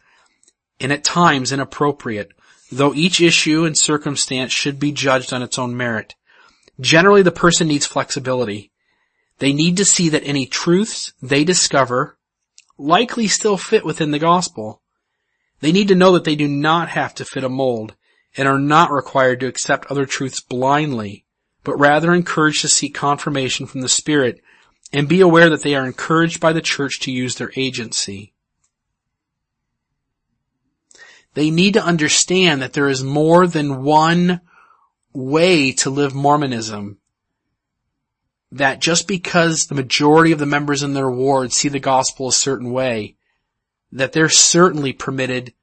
and 0.78 0.92
at 0.92 1.04
times 1.04 1.52
inappropriate, 1.52 2.32
though 2.70 2.94
each 2.94 3.20
issue 3.20 3.64
and 3.64 3.76
circumstance 3.76 4.52
should 4.52 4.78
be 4.78 4.92
judged 4.92 5.32
on 5.32 5.42
its 5.42 5.58
own 5.58 5.76
merit. 5.76 6.14
Generally 6.80 7.22
the 7.22 7.32
person 7.32 7.68
needs 7.68 7.86
flexibility. 7.86 8.72
They 9.38 9.52
need 9.52 9.78
to 9.78 9.84
see 9.84 10.10
that 10.10 10.26
any 10.26 10.46
truths 10.46 11.12
they 11.22 11.44
discover 11.44 12.18
likely 12.76 13.26
still 13.26 13.56
fit 13.56 13.84
within 13.84 14.10
the 14.10 14.18
gospel. 14.18 14.82
They 15.60 15.72
need 15.72 15.88
to 15.88 15.94
know 15.94 16.12
that 16.12 16.24
they 16.24 16.36
do 16.36 16.48
not 16.48 16.88
have 16.88 17.14
to 17.16 17.24
fit 17.24 17.44
a 17.44 17.48
mold 17.48 17.94
and 18.36 18.48
are 18.48 18.58
not 18.58 18.92
required 18.92 19.40
to 19.40 19.46
accept 19.46 19.90
other 19.90 20.06
truths 20.06 20.40
blindly, 20.40 21.24
but 21.64 21.78
rather 21.78 22.12
encouraged 22.12 22.62
to 22.62 22.68
seek 22.68 22.94
confirmation 22.94 23.66
from 23.66 23.80
the 23.80 23.88
Spirit 23.88 24.40
and 24.92 25.08
be 25.08 25.20
aware 25.20 25.50
that 25.50 25.62
they 25.62 25.74
are 25.74 25.86
encouraged 25.86 26.40
by 26.40 26.52
the 26.52 26.60
church 26.60 27.00
to 27.00 27.12
use 27.12 27.36
their 27.36 27.52
agency. 27.56 28.32
They 31.34 31.50
need 31.50 31.74
to 31.74 31.84
understand 31.84 32.60
that 32.60 32.72
there 32.72 32.88
is 32.88 33.04
more 33.04 33.46
than 33.46 33.82
one 33.84 34.40
way 35.12 35.72
to 35.72 35.90
live 35.90 36.14
Mormonism. 36.14 36.98
That 38.52 38.80
just 38.80 39.06
because 39.06 39.66
the 39.68 39.76
majority 39.76 40.32
of 40.32 40.40
the 40.40 40.46
members 40.46 40.82
in 40.82 40.92
their 40.92 41.10
ward 41.10 41.52
see 41.52 41.68
the 41.68 41.78
gospel 41.78 42.28
a 42.28 42.32
certain 42.32 42.72
way, 42.72 43.16
that 43.92 44.12
they're 44.12 44.28
certainly 44.28 44.92
permitted 44.92 45.54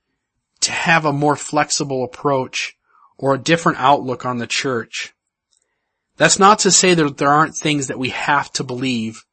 to 0.61 0.71
have 0.71 1.03
a 1.03 1.13
more 1.13 1.35
flexible 1.35 2.05
approach 2.05 2.77
or 3.17 3.33
a 3.33 3.39
different 3.39 3.79
outlook 3.79 4.25
on 4.25 4.37
the 4.37 4.47
church. 4.47 5.13
That's 6.17 6.39
not 6.39 6.59
to 6.59 6.71
say 6.71 6.93
that 6.93 7.17
there 7.17 7.29
aren't 7.29 7.55
things 7.55 7.87
that 7.87 7.99
we 7.99 8.09
have 8.09 8.51
to 8.53 8.63
believe 8.63 9.23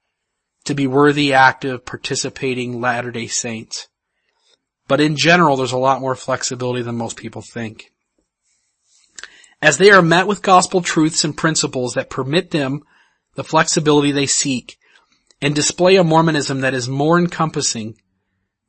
to 0.65 0.75
be 0.75 0.87
worthy, 0.87 1.33
active, 1.33 1.85
participating 1.85 2.81
Latter-day 2.81 3.27
Saints. 3.27 3.89
But 4.87 5.01
in 5.01 5.17
general, 5.17 5.57
there's 5.57 5.73
a 5.73 5.79
lot 5.79 6.01
more 6.01 6.15
flexibility 6.15 6.83
than 6.83 6.97
most 6.97 7.17
people 7.17 7.43
think. 7.43 7.91
As 9.63 9.79
they 9.79 9.91
are 9.91 10.03
met 10.03 10.27
with 10.27 10.43
gospel 10.43 10.83
truths 10.83 11.25
and 11.25 11.37
principles 11.37 11.95
that 11.95 12.11
permit 12.11 12.51
them 12.51 12.83
the 13.35 13.45
flexibility 13.45 14.13
they 14.13 14.27
seek 14.27 14.77
and 15.41 15.55
display 15.55 15.97
a 15.97 16.05
Mormonism 16.05 16.61
that 16.61 16.75
is 16.75 16.89
more 16.89 17.19
encompassing 17.19 17.95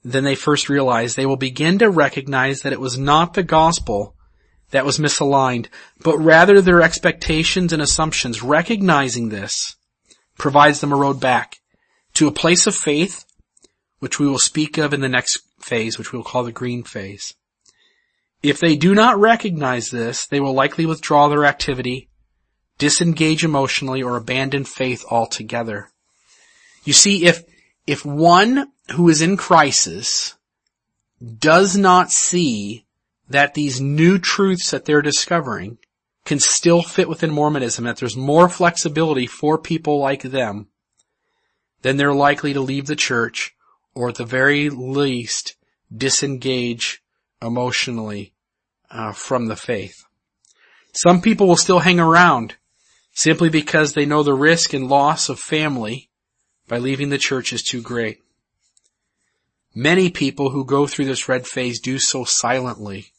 than 0.03 0.23
they 0.23 0.35
first 0.35 0.69
realized, 0.69 1.17
they 1.17 1.25
will 1.25 1.37
begin 1.37 1.79
to 1.79 1.89
recognize 1.89 2.61
that 2.61 2.73
it 2.73 2.79
was 2.79 2.97
not 2.97 3.33
the 3.33 3.43
gospel 3.43 4.14
that 4.75 4.85
was 4.85 4.97
misaligned, 4.97 5.67
but 6.01 6.17
rather 6.17 6.61
their 6.61 6.81
expectations 6.81 7.71
and 7.71 7.81
assumptions. 7.81 8.43
Recognizing 8.43 9.29
this 9.29 9.77
provides 10.37 10.81
them 10.81 10.91
a 10.91 10.97
road 10.97 11.19
back 11.19 11.59
to 12.15 12.27
a 12.27 12.31
place 12.31 12.67
of 12.67 12.75
faith, 12.75 13.23
which 13.99 14.19
we 14.19 14.27
will 14.27 14.37
speak 14.37 14.77
of 14.77 14.93
in 14.93 14.99
the 14.99 15.09
next 15.09 15.39
phase, 15.59 15.97
which 15.97 16.11
we'll 16.11 16.23
call 16.23 16.43
the 16.43 16.51
green 16.51 16.83
phase. 16.83 17.33
If 18.43 18.59
they 18.59 18.75
do 18.75 18.93
not 18.93 19.17
recognize 19.17 19.89
this, 19.89 20.27
they 20.27 20.39
will 20.39 20.53
likely 20.53 20.85
withdraw 20.85 21.29
their 21.29 21.45
activity, 21.45 22.09
disengage 22.77 23.43
emotionally, 23.45 24.03
or 24.03 24.17
abandon 24.17 24.65
faith 24.65 25.05
altogether. 25.09 25.89
You 26.83 26.93
see, 26.93 27.25
if, 27.25 27.43
if 27.87 28.05
one 28.05 28.71
who 28.91 29.09
is 29.09 29.21
in 29.21 29.37
crisis 29.37 30.35
does 31.39 31.77
not 31.77 32.11
see 32.11 32.84
that 33.29 33.53
these 33.53 33.81
new 33.81 34.19
truths 34.19 34.71
that 34.71 34.85
they're 34.85 35.01
discovering 35.01 35.77
can 36.25 36.39
still 36.39 36.81
fit 36.81 37.07
within 37.07 37.31
Mormonism, 37.31 37.85
that 37.85 37.97
there's 37.97 38.17
more 38.17 38.49
flexibility 38.49 39.27
for 39.27 39.57
people 39.57 39.99
like 39.99 40.23
them, 40.23 40.67
then 41.81 41.97
they're 41.97 42.13
likely 42.13 42.53
to 42.53 42.61
leave 42.61 42.87
the 42.87 42.95
church 42.95 43.55
or 43.93 44.09
at 44.09 44.15
the 44.15 44.25
very 44.25 44.69
least 44.69 45.55
disengage 45.95 47.03
emotionally 47.41 48.33
uh, 48.89 49.11
from 49.11 49.45
the 49.47 49.55
faith. 49.55 50.03
Some 50.93 51.21
people 51.21 51.47
will 51.47 51.57
still 51.57 51.79
hang 51.79 51.99
around 51.99 52.55
simply 53.13 53.49
because 53.49 53.93
they 53.93 54.05
know 54.05 54.23
the 54.23 54.33
risk 54.33 54.73
and 54.73 54.89
loss 54.89 55.29
of 55.29 55.39
family 55.39 56.09
by 56.67 56.77
leaving 56.77 57.09
the 57.09 57.17
church 57.17 57.53
is 57.53 57.61
too 57.61 57.81
great. 57.81 58.23
Many 59.73 60.09
people 60.09 60.49
who 60.49 60.65
go 60.65 60.87
through 60.87 61.05
this 61.05 61.29
red 61.29 61.45
phase 61.45 61.79
do 61.79 61.99
so 61.99 62.23
silently 62.23 63.11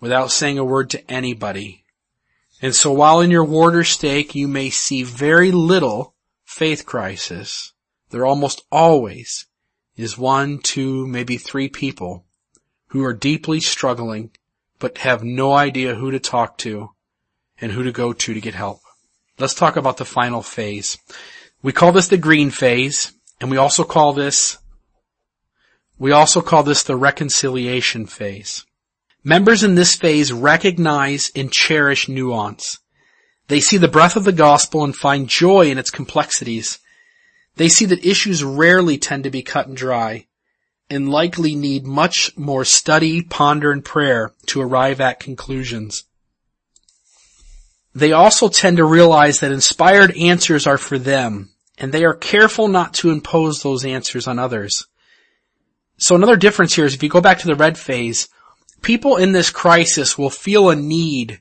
without 0.00 0.30
saying 0.30 0.58
a 0.58 0.64
word 0.64 0.90
to 0.90 1.10
anybody. 1.10 1.84
And 2.60 2.74
so 2.74 2.92
while 2.92 3.20
in 3.20 3.30
your 3.30 3.44
warder 3.44 3.84
stake 3.84 4.34
you 4.34 4.48
may 4.48 4.70
see 4.70 5.02
very 5.02 5.50
little 5.50 6.14
faith 6.44 6.86
crisis, 6.86 7.72
there 8.10 8.24
almost 8.24 8.62
always 8.70 9.46
is 9.96 10.18
one, 10.18 10.58
two, 10.58 11.06
maybe 11.06 11.36
three 11.36 11.68
people 11.68 12.24
who 12.88 13.04
are 13.04 13.12
deeply 13.12 13.60
struggling 13.60 14.30
but 14.78 14.98
have 14.98 15.24
no 15.24 15.52
idea 15.52 15.94
who 15.94 16.10
to 16.10 16.18
talk 16.18 16.58
to 16.58 16.90
and 17.60 17.72
who 17.72 17.82
to 17.82 17.92
go 17.92 18.12
to 18.12 18.34
to 18.34 18.40
get 18.40 18.54
help. 18.54 18.80
Let's 19.38 19.54
talk 19.54 19.76
about 19.76 19.96
the 19.96 20.04
final 20.04 20.42
phase. 20.42 20.98
We 21.62 21.72
call 21.72 21.92
this 21.92 22.08
the 22.08 22.18
green 22.18 22.50
phase 22.50 23.12
and 23.40 23.50
we 23.50 23.56
also 23.56 23.84
call 23.84 24.12
this 24.12 24.58
we 25.98 26.10
also 26.12 26.40
call 26.40 26.64
this 26.64 26.82
the 26.82 26.96
reconciliation 26.96 28.06
phase. 28.06 28.64
Members 29.26 29.64
in 29.64 29.74
this 29.74 29.96
phase 29.96 30.32
recognize 30.32 31.32
and 31.34 31.50
cherish 31.50 32.08
nuance. 32.08 32.78
They 33.48 33.60
see 33.60 33.78
the 33.78 33.88
breath 33.88 34.16
of 34.16 34.24
the 34.24 34.32
gospel 34.32 34.84
and 34.84 34.94
find 34.94 35.28
joy 35.28 35.70
in 35.70 35.78
its 35.78 35.90
complexities. 35.90 36.78
They 37.56 37.68
see 37.68 37.86
that 37.86 38.04
issues 38.04 38.44
rarely 38.44 38.98
tend 38.98 39.24
to 39.24 39.30
be 39.30 39.42
cut 39.42 39.66
and 39.66 39.76
dry 39.76 40.26
and 40.90 41.08
likely 41.08 41.54
need 41.54 41.86
much 41.86 42.36
more 42.36 42.64
study, 42.64 43.22
ponder, 43.22 43.72
and 43.72 43.82
prayer 43.82 44.32
to 44.46 44.60
arrive 44.60 45.00
at 45.00 45.20
conclusions. 45.20 46.04
They 47.94 48.12
also 48.12 48.48
tend 48.48 48.76
to 48.76 48.84
realize 48.84 49.40
that 49.40 49.52
inspired 49.52 50.16
answers 50.16 50.66
are 50.66 50.76
for 50.76 50.98
them, 50.98 51.50
and 51.78 51.92
they 51.92 52.04
are 52.04 52.14
careful 52.14 52.68
not 52.68 52.92
to 52.94 53.10
impose 53.10 53.62
those 53.62 53.84
answers 53.84 54.26
on 54.26 54.38
others. 54.38 54.86
So 55.96 56.14
another 56.14 56.36
difference 56.36 56.74
here 56.74 56.84
is 56.84 56.94
if 56.94 57.02
you 57.02 57.08
go 57.08 57.20
back 57.20 57.38
to 57.38 57.46
the 57.46 57.54
red 57.54 57.78
phase, 57.78 58.28
people 58.84 59.16
in 59.16 59.32
this 59.32 59.50
crisis 59.50 60.16
will 60.16 60.30
feel 60.30 60.70
a 60.70 60.76
need 60.76 61.40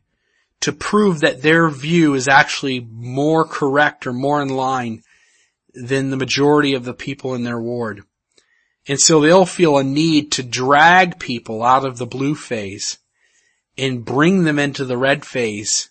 to 0.61 0.71
prove 0.71 1.19
that 1.19 1.41
their 1.41 1.69
view 1.69 2.13
is 2.15 2.27
actually 2.27 2.79
more 2.79 3.45
correct 3.45 4.07
or 4.07 4.13
more 4.13 4.41
in 4.41 4.49
line 4.49 5.03
than 5.73 6.09
the 6.09 6.17
majority 6.17 6.73
of 6.73 6.85
the 6.85 6.93
people 6.93 7.35
in 7.35 7.43
their 7.43 7.59
ward. 7.59 8.01
And 8.87 8.99
so 8.99 9.19
they'll 9.19 9.45
feel 9.45 9.77
a 9.77 9.83
need 9.83 10.31
to 10.33 10.43
drag 10.43 11.19
people 11.19 11.63
out 11.63 11.85
of 11.85 11.97
the 11.97 12.05
blue 12.05 12.35
phase 12.35 12.97
and 13.77 14.05
bring 14.05 14.43
them 14.43 14.59
into 14.59 14.85
the 14.85 14.97
red 14.97 15.25
phase 15.25 15.89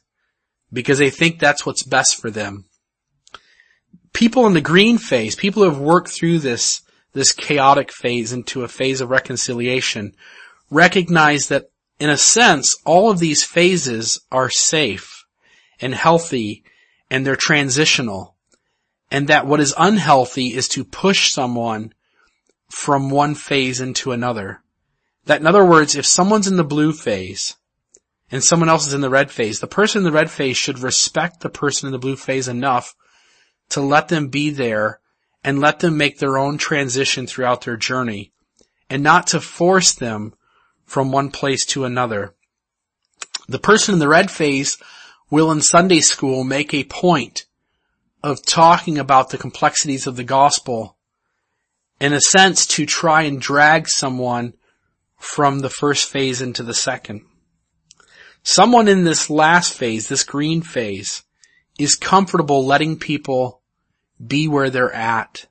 because 0.73 0.99
they 0.99 1.11
think 1.11 1.39
that's 1.39 1.67
what's 1.67 1.83
best 1.83 2.21
for 2.21 2.31
them. 2.31 2.65
People 4.13 4.47
in 4.47 4.55
the 4.55 4.61
green 4.61 4.99
phase, 4.99 5.35
people 5.35 5.63
who 5.63 5.69
have 5.69 5.79
worked 5.79 6.09
through 6.09 6.39
this, 6.39 6.83
this 7.13 7.33
chaotic 7.33 7.93
phase 7.93 8.33
into 8.33 8.63
a 8.63 8.69
phase 8.69 9.01
of 9.01 9.11
reconciliation, 9.11 10.15
recognize 10.73 11.49
that 11.49 11.71
in 12.01 12.09
a 12.09 12.17
sense, 12.17 12.77
all 12.85 13.11
of 13.11 13.19
these 13.19 13.45
phases 13.45 14.21
are 14.33 14.51
safe 14.51 15.25
and 15.81 15.95
healthy 15.95 16.65
and 17.11 17.25
they're 17.25 17.37
transitional. 17.37 18.35
And 19.11 19.29
that 19.29 19.47
what 19.47 19.61
is 19.61 19.75
unhealthy 19.79 20.55
is 20.55 20.69
to 20.69 20.85
push 20.85 21.31
someone 21.31 21.93
from 22.71 23.11
one 23.11 23.35
phase 23.35 23.81
into 23.81 24.13
another. 24.13 24.63
That 25.27 25.43
in 25.43 25.47
other 25.47 25.65
words, 25.65 25.95
if 25.95 26.07
someone's 26.07 26.49
in 26.49 26.57
the 26.57 26.65
blue 26.65 26.93
phase 26.93 27.57
and 28.31 28.43
someone 28.43 28.71
else 28.71 28.87
is 28.87 28.95
in 28.95 29.03
the 29.03 29.11
red 29.11 29.31
phase, 29.31 29.61
the 29.61 29.67
person 29.67 29.99
in 29.99 30.05
the 30.05 30.11
red 30.11 30.31
phase 30.31 30.57
should 30.57 30.79
respect 30.79 31.41
the 31.41 31.51
person 31.51 31.87
in 31.87 31.93
the 31.93 31.99
blue 31.99 32.17
phase 32.17 32.49
enough 32.49 32.95
to 33.69 33.83
let 33.83 34.09
them 34.09 34.29
be 34.29 34.49
there 34.49 35.01
and 35.45 35.61
let 35.61 35.81
them 35.81 35.99
make 35.99 36.19
their 36.19 36.39
own 36.39 36.57
transition 36.57 37.27
throughout 37.27 37.61
their 37.61 37.77
journey 37.77 38.33
and 38.89 39.03
not 39.03 39.29
to 39.29 39.41
force 39.41 39.93
them 39.95 40.33
from 40.85 41.13
one 41.13 41.31
place 41.31 41.65
to 41.67 41.85
another. 41.85 42.35
The 43.49 43.59
person 43.59 43.95
in 43.95 43.99
the 43.99 44.09
red 44.09 44.31
phase 44.31 44.79
will 45.31 45.51
in 45.51 45.63
Sunday 45.63 46.01
school 46.01 46.45
make 46.45 46.75
a 46.75 46.85
point 46.85 47.47
of 48.23 48.45
talking 48.45 48.99
about 48.99 49.31
the 49.31 49.39
complexities 49.39 50.07
of 50.07 50.17
the 50.17 50.25
gospel 50.25 50.97
in 52.01 52.13
a 52.13 52.21
sense 52.21 52.67
to 52.67 52.87
try 52.87 53.23
and 53.23 53.41
drag 53.41 53.89
someone 53.89 54.55
from 55.19 55.61
the 55.61 55.71
first 55.71 56.09
phase 56.09 56.43
into 56.43 56.63
the 56.63 56.75
second. 56.75 57.23
Someone 58.43 58.89
in 58.89 59.05
this 59.05 59.31
last 59.31 59.75
phase, 59.75 60.09
this 60.09 60.25
green 60.25 60.63
phase, 60.63 61.23
is 61.79 61.95
comfortable 61.95 62.67
letting 62.67 62.99
people 62.99 63.61
be 64.25 64.49
where 64.49 64.69
they're 64.69 64.93
at 64.93 65.47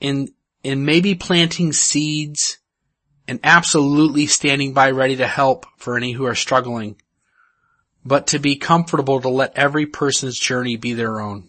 and, 0.00 0.30
and 0.64 0.86
maybe 0.86 1.14
planting 1.14 1.72
seeds 1.72 2.58
and 3.28 3.40
absolutely 3.44 4.26
standing 4.26 4.72
by 4.72 4.90
ready 4.90 5.16
to 5.16 5.26
help 5.26 5.66
for 5.76 5.96
any 5.96 6.12
who 6.12 6.26
are 6.26 6.34
struggling, 6.34 6.96
but 8.04 8.26
to 8.28 8.38
be 8.38 8.56
comfortable 8.56 9.20
to 9.20 9.28
let 9.28 9.56
every 9.56 9.86
person's 9.86 10.38
journey 10.38 10.76
be 10.76 10.92
their 10.92 11.20
own. 11.20 11.48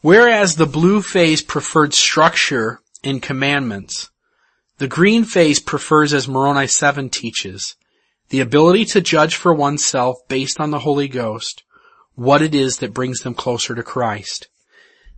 Whereas 0.00 0.56
the 0.56 0.66
blue 0.66 1.00
phase 1.00 1.42
preferred 1.42 1.94
structure 1.94 2.80
in 3.02 3.20
commandments. 3.20 4.10
The 4.78 4.88
green 4.88 5.24
phase 5.24 5.60
prefers 5.60 6.12
as 6.12 6.28
Moroni 6.28 6.66
7 6.66 7.08
teaches, 7.10 7.76
the 8.28 8.40
ability 8.40 8.84
to 8.86 9.00
judge 9.00 9.36
for 9.36 9.54
oneself 9.54 10.16
based 10.28 10.60
on 10.60 10.70
the 10.70 10.80
Holy 10.80 11.08
Ghost 11.08 11.62
what 12.14 12.42
it 12.42 12.54
is 12.54 12.78
that 12.78 12.94
brings 12.94 13.20
them 13.20 13.34
closer 13.34 13.74
to 13.74 13.82
Christ. 13.82 14.48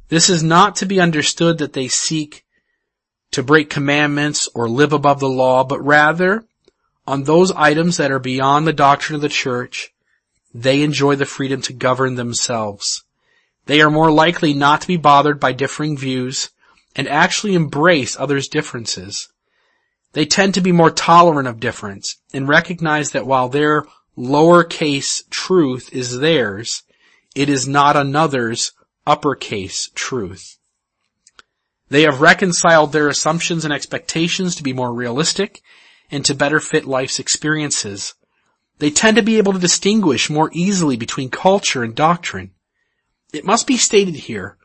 This 0.08 0.30
is 0.30 0.42
not 0.42 0.76
to 0.76 0.86
be 0.86 1.00
understood 1.00 1.58
that 1.58 1.72
they 1.72 1.88
seek 1.88 2.44
to 3.32 3.42
break 3.42 3.70
commandments 3.70 4.48
or 4.54 4.68
live 4.68 4.92
above 4.92 5.20
the 5.20 5.28
law, 5.28 5.64
but 5.64 5.84
rather 5.84 6.44
on 7.06 7.24
those 7.24 7.52
items 7.52 7.98
that 7.98 8.10
are 8.10 8.18
beyond 8.18 8.66
the 8.66 8.72
doctrine 8.72 9.14
of 9.16 9.22
the 9.22 9.28
church, 9.28 9.92
they 10.54 10.82
enjoy 10.82 11.16
the 11.16 11.26
freedom 11.26 11.60
to 11.62 11.72
govern 11.72 12.14
themselves. 12.14 13.04
They 13.66 13.80
are 13.80 13.90
more 13.90 14.10
likely 14.10 14.54
not 14.54 14.80
to 14.80 14.86
be 14.86 14.96
bothered 14.96 15.38
by 15.38 15.52
differing 15.52 15.98
views 15.98 16.50
and 16.94 17.08
actually 17.08 17.54
embrace 17.54 18.18
others' 18.18 18.48
differences. 18.48 19.28
They 20.12 20.24
tend 20.24 20.54
to 20.54 20.60
be 20.60 20.72
more 20.72 20.90
tolerant 20.90 21.46
of 21.46 21.60
difference 21.60 22.16
and 22.32 22.48
recognize 22.48 23.10
that 23.10 23.26
while 23.26 23.48
their 23.48 23.84
lowercase 24.16 25.28
truth 25.28 25.90
is 25.92 26.18
theirs, 26.18 26.84
it 27.34 27.50
is 27.50 27.68
not 27.68 27.96
another's 27.96 28.72
uppercase 29.06 29.90
truth. 29.94 30.55
They 31.88 32.02
have 32.02 32.20
reconciled 32.20 32.92
their 32.92 33.08
assumptions 33.08 33.64
and 33.64 33.72
expectations 33.72 34.56
to 34.56 34.62
be 34.62 34.72
more 34.72 34.92
realistic 34.92 35.62
and 36.10 36.24
to 36.24 36.34
better 36.34 36.60
fit 36.60 36.84
life's 36.84 37.18
experiences. 37.18 38.14
They 38.78 38.90
tend 38.90 39.16
to 39.16 39.22
be 39.22 39.38
able 39.38 39.52
to 39.52 39.58
distinguish 39.58 40.28
more 40.28 40.50
easily 40.52 40.96
between 40.96 41.30
culture 41.30 41.82
and 41.82 41.94
doctrine. 41.94 42.50
It 43.32 43.44
must 43.44 43.66
be 43.66 43.76
stated 43.76 44.14
here 44.14 44.56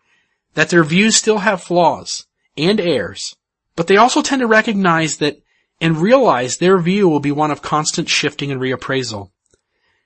that 0.54 0.70
their 0.70 0.84
views 0.84 1.16
still 1.16 1.40
have 1.40 1.64
flaws 1.64 2.26
and 2.58 2.80
errors, 2.80 3.36
but 3.76 3.88
they 3.88 3.98
also 3.98 4.22
tend 4.22 4.42
to 4.42 4.48
recognize 4.48 5.18
that 5.18 5.42
and 5.80 5.98
realize 5.98 6.58
their 6.58 6.78
view 6.78 7.08
will 7.10 7.20
be 7.20 7.32
one 7.32 7.52
of 7.52 7.62
constant 7.62 8.08
shifting 8.08 8.52
and 8.52 8.62
reappraisal. 8.62 9.32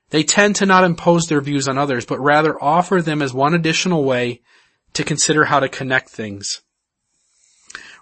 They 0.10 0.24
tend 0.24 0.56
to 0.58 0.66
not 0.66 0.84
impose 0.84 1.28
their 1.28 1.42
views 1.42 1.68
on 1.68 1.78
others, 1.78 2.06
but 2.06 2.20
rather 2.20 2.62
offer 2.64 3.02
them 3.02 3.22
as 3.22 3.34
one 3.34 3.54
additional 3.54 4.04
way 4.04 4.42
to 4.94 5.04
consider 5.04 5.46
how 5.46 5.60
to 5.60 5.68
connect 5.68 6.10
things. 6.10 6.62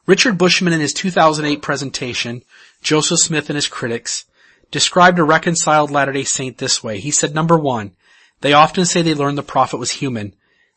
Richard 0.05 0.37
Bushman 0.37 0.73
in 0.73 0.81
his 0.81 0.93
2008 0.93 1.61
presentation, 1.61 2.43
Joseph 2.81 3.19
Smith 3.19 3.49
and 3.49 3.55
his 3.55 3.67
critics, 3.67 4.25
described 4.69 5.19
a 5.19 5.23
reconciled 5.23 5.91
Latter-day 5.91 6.25
Saint 6.25 6.57
this 6.57 6.83
way. 6.83 6.99
He 6.99 7.11
said, 7.11 7.33
number 7.33 7.57
one, 7.57 7.95
they 8.41 8.53
often 8.53 8.85
say 8.85 9.01
they 9.01 9.13
learned 9.13 9.37
the 9.37 9.43
prophet 9.43 9.77
was 9.77 9.91
human. 9.91 10.35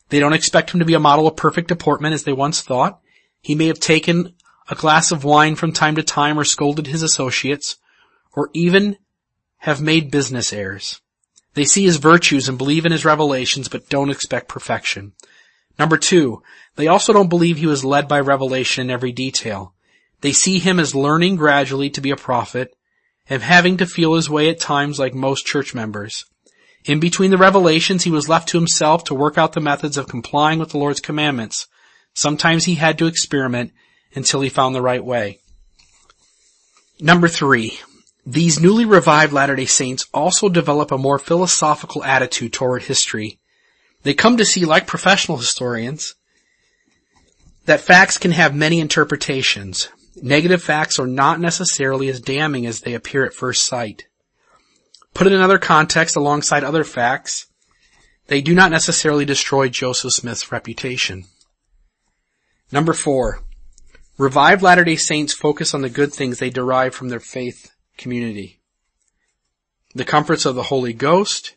They 0.09 0.19
don't 0.19 0.33
expect 0.33 0.71
him 0.71 0.79
to 0.79 0.85
be 0.85 0.93
a 0.93 0.99
model 0.99 1.27
of 1.27 1.35
perfect 1.35 1.67
deportment 1.67 2.13
as 2.13 2.23
they 2.23 2.31
once 2.31 2.61
thought. 2.61 3.01
He 3.41 3.55
may 3.55 3.67
have 3.67 3.79
taken 3.79 4.33
a 4.69 4.75
glass 4.75 5.11
of 5.11 5.23
wine 5.23 5.55
from 5.55 5.73
time 5.73 5.95
to 5.95 6.03
time 6.03 6.39
or 6.39 6.45
scolded 6.45 6.87
his 6.87 7.03
associates, 7.03 7.77
or 8.33 8.49
even 8.53 8.97
have 9.57 9.81
made 9.81 10.11
business 10.11 10.53
errors. 10.53 11.01
They 11.53 11.65
see 11.65 11.83
his 11.83 11.97
virtues 11.97 12.47
and 12.47 12.57
believe 12.57 12.85
in 12.85 12.91
his 12.91 13.03
revelations, 13.03 13.67
but 13.67 13.89
don't 13.89 14.09
expect 14.09 14.47
perfection. 14.47 15.13
Number 15.79 15.97
two, 15.97 16.43
they 16.77 16.87
also 16.87 17.11
don't 17.11 17.29
believe 17.29 17.57
he 17.57 17.67
was 17.67 17.83
led 17.83 18.07
by 18.07 18.19
revelation 18.19 18.83
in 18.83 18.89
every 18.89 19.11
detail. 19.11 19.73
They 20.21 20.31
see 20.31 20.59
him 20.59 20.79
as 20.79 20.95
learning 20.95 21.35
gradually 21.35 21.89
to 21.91 22.01
be 22.01 22.11
a 22.11 22.15
prophet 22.15 22.73
and 23.29 23.43
having 23.43 23.77
to 23.77 23.85
feel 23.85 24.13
his 24.13 24.29
way 24.29 24.49
at 24.49 24.59
times 24.59 24.97
like 24.97 25.13
most 25.13 25.45
church 25.45 25.75
members. 25.75 26.23
In 26.85 26.99
between 26.99 27.31
the 27.31 27.37
revelations, 27.37 28.03
he 28.03 28.11
was 28.11 28.29
left 28.29 28.47
to 28.49 28.57
himself 28.57 29.03
to 29.05 29.15
work 29.15 29.37
out 29.37 29.53
the 29.53 29.59
methods 29.59 29.97
of 29.97 30.07
complying 30.07 30.59
with 30.59 30.69
the 30.69 30.77
Lord's 30.77 31.01
commandments. 31.01 31.67
Sometimes 32.13 32.65
he 32.65 32.75
had 32.75 32.97
to 32.99 33.07
experiment 33.07 33.73
until 34.15 34.41
he 34.41 34.49
found 34.49 34.73
the 34.73 34.81
right 34.81 35.03
way. 35.03 35.39
Number 36.99 37.27
three, 37.27 37.79
these 38.25 38.59
newly 38.59 38.85
revived 38.85 39.33
Latter-day 39.33 39.65
Saints 39.65 40.05
also 40.13 40.47
develop 40.47 40.91
a 40.91 40.97
more 40.97 41.19
philosophical 41.19 42.03
attitude 42.03 42.53
toward 42.53 42.83
history. 42.83 43.39
They 44.03 44.13
come 44.13 44.37
to 44.37 44.45
see, 44.45 44.65
like 44.65 44.87
professional 44.87 45.37
historians, 45.37 46.15
that 47.67 47.81
facts 47.81 48.17
can 48.17 48.31
have 48.31 48.55
many 48.55 48.79
interpretations. 48.79 49.89
Negative 50.21 50.63
facts 50.63 50.97
are 50.99 51.05
not 51.05 51.39
necessarily 51.39 52.07
as 52.07 52.21
damning 52.21 52.65
as 52.65 52.81
they 52.81 52.93
appear 52.93 53.25
at 53.25 53.33
first 53.33 53.65
sight. 53.65 54.07
Put 55.13 55.27
in 55.27 55.33
another 55.33 55.59
context 55.59 56.15
alongside 56.15 56.63
other 56.63 56.85
facts, 56.85 57.47
they 58.27 58.41
do 58.41 58.55
not 58.55 58.71
necessarily 58.71 59.25
destroy 59.25 59.67
Joseph 59.67 60.13
Smith's 60.13 60.51
reputation. 60.51 61.25
Number 62.71 62.93
four, 62.93 63.41
Revived 64.17 64.61
Latter-day 64.61 64.95
Saints 64.95 65.33
focus 65.33 65.73
on 65.73 65.81
the 65.81 65.89
good 65.89 66.13
things 66.13 66.39
they 66.39 66.49
derive 66.49 66.95
from 66.95 67.09
their 67.09 67.19
faith 67.19 67.71
community. 67.97 68.61
The 69.93 70.05
comforts 70.05 70.45
of 70.45 70.55
the 70.55 70.63
Holy 70.63 70.93
Ghost, 70.93 71.55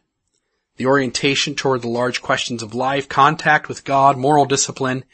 the 0.76 0.86
orientation 0.86 1.54
toward 1.54 1.82
the 1.82 1.88
large 1.88 2.20
questions 2.20 2.62
of 2.62 2.74
life, 2.74 3.08
contact 3.08 3.68
with 3.68 3.84
God, 3.84 4.18
moral 4.18 4.44
discipline, 4.44 5.04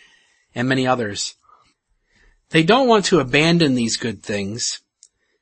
and 0.57 0.69
many 0.69 0.87
others. 0.87 1.37
They 2.51 2.65
don't 2.65 2.89
want 2.89 3.05
to 3.07 3.21
abandon 3.21 3.75
these 3.75 3.97
good 3.97 4.23
things. 4.23 4.81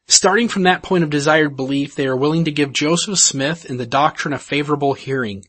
Starting 0.06 0.48
from 0.48 0.64
that 0.64 0.82
point 0.82 1.04
of 1.04 1.08
desired 1.08 1.56
belief, 1.56 1.94
they 1.94 2.06
are 2.06 2.16
willing 2.16 2.44
to 2.44 2.50
give 2.50 2.72
Joseph 2.72 3.18
Smith 3.18 3.64
and 3.64 3.80
the 3.80 3.86
doctrine 3.86 4.34
a 4.34 4.38
favorable 4.38 4.92
hearing. 4.92 5.46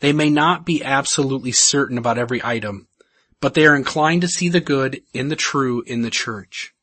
They 0.00 0.12
may 0.12 0.28
not 0.28 0.66
be 0.66 0.84
absolutely 0.84 1.52
certain 1.52 1.96
about 1.96 2.18
every 2.18 2.42
item, 2.44 2.88
but 3.40 3.54
they 3.54 3.66
are 3.66 3.76
inclined 3.76 4.22
to 4.22 4.28
see 4.28 4.48
the 4.48 4.60
good 4.60 5.00
in 5.14 5.28
the 5.28 5.36
true 5.36 5.82
in 5.86 6.02
the 6.02 6.10
church. 6.10 6.74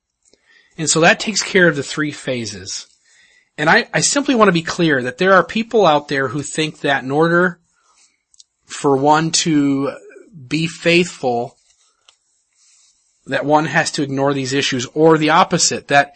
And 0.78 0.90
so 0.90 1.02
that 1.02 1.20
takes 1.20 1.44
care 1.44 1.68
of 1.68 1.76
the 1.76 1.84
three 1.84 2.12
phases. 2.12 2.88
And 3.58 3.70
I, 3.70 3.88
I 3.94 4.02
simply 4.02 4.36
want 4.36 4.50
to 4.50 4.54
be 4.54 4.64
clear 4.64 5.04
that 5.04 5.18
there 5.18 5.34
are 5.34 5.46
people 5.46 5.86
out 5.86 6.08
there 6.08 6.30
who 6.30 6.42
think 6.42 6.80
that 6.82 7.04
in 7.04 7.12
order 7.12 7.60
for 8.66 8.98
one 8.98 9.32
to 9.32 9.96
be 10.48 10.68
faithful, 10.68 11.55
that 13.28 13.46
one 13.46 13.66
has 13.66 13.92
to 13.92 14.04
ignore 14.04 14.34
these 14.34 14.54
issues, 14.54 14.86
or 14.94 15.18
the 15.18 15.32
opposite, 15.32 15.88
that 15.88 16.16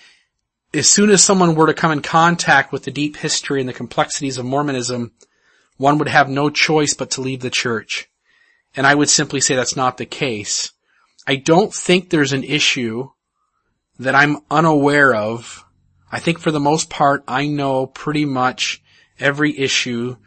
as 0.73 0.89
soon 0.89 1.09
as 1.09 1.23
someone 1.23 1.55
were 1.55 1.67
to 1.67 1.73
come 1.73 1.91
in 1.91 2.01
contact 2.01 2.71
with 2.71 2.83
the 2.83 2.91
deep 2.91 3.17
history 3.17 3.59
and 3.59 3.67
the 3.67 3.73
complexities 3.73 4.37
of 4.37 4.45
Mormonism, 4.45 5.11
one 5.77 5.97
would 5.97 6.07
have 6.07 6.29
no 6.29 6.49
choice 6.49 6.93
but 6.93 7.11
to 7.11 7.21
leave 7.21 7.39
the 7.39 7.49
church. 7.49 8.07
And 8.75 8.85
I 8.85 8.93
would 8.93 9.09
simply 9.09 9.41
say 9.41 9.55
that's 9.55 9.75
not 9.75 9.97
the 9.97 10.05
case. 10.05 10.71
I 11.25 11.37
don't 11.37 11.73
think 11.73 12.09
there's 12.09 12.33
an 12.33 12.43
issue 12.43 13.09
that 13.97 14.15
I'm 14.15 14.37
unaware 14.51 15.13
of. 15.15 15.65
I 16.11 16.19
think 16.19 16.39
for 16.39 16.51
the 16.51 16.59
most 16.59 16.89
part, 16.89 17.23
I 17.27 17.47
know 17.47 17.87
pretty 17.87 18.25
much 18.25 18.81
every 19.19 19.57
issue 19.57 20.17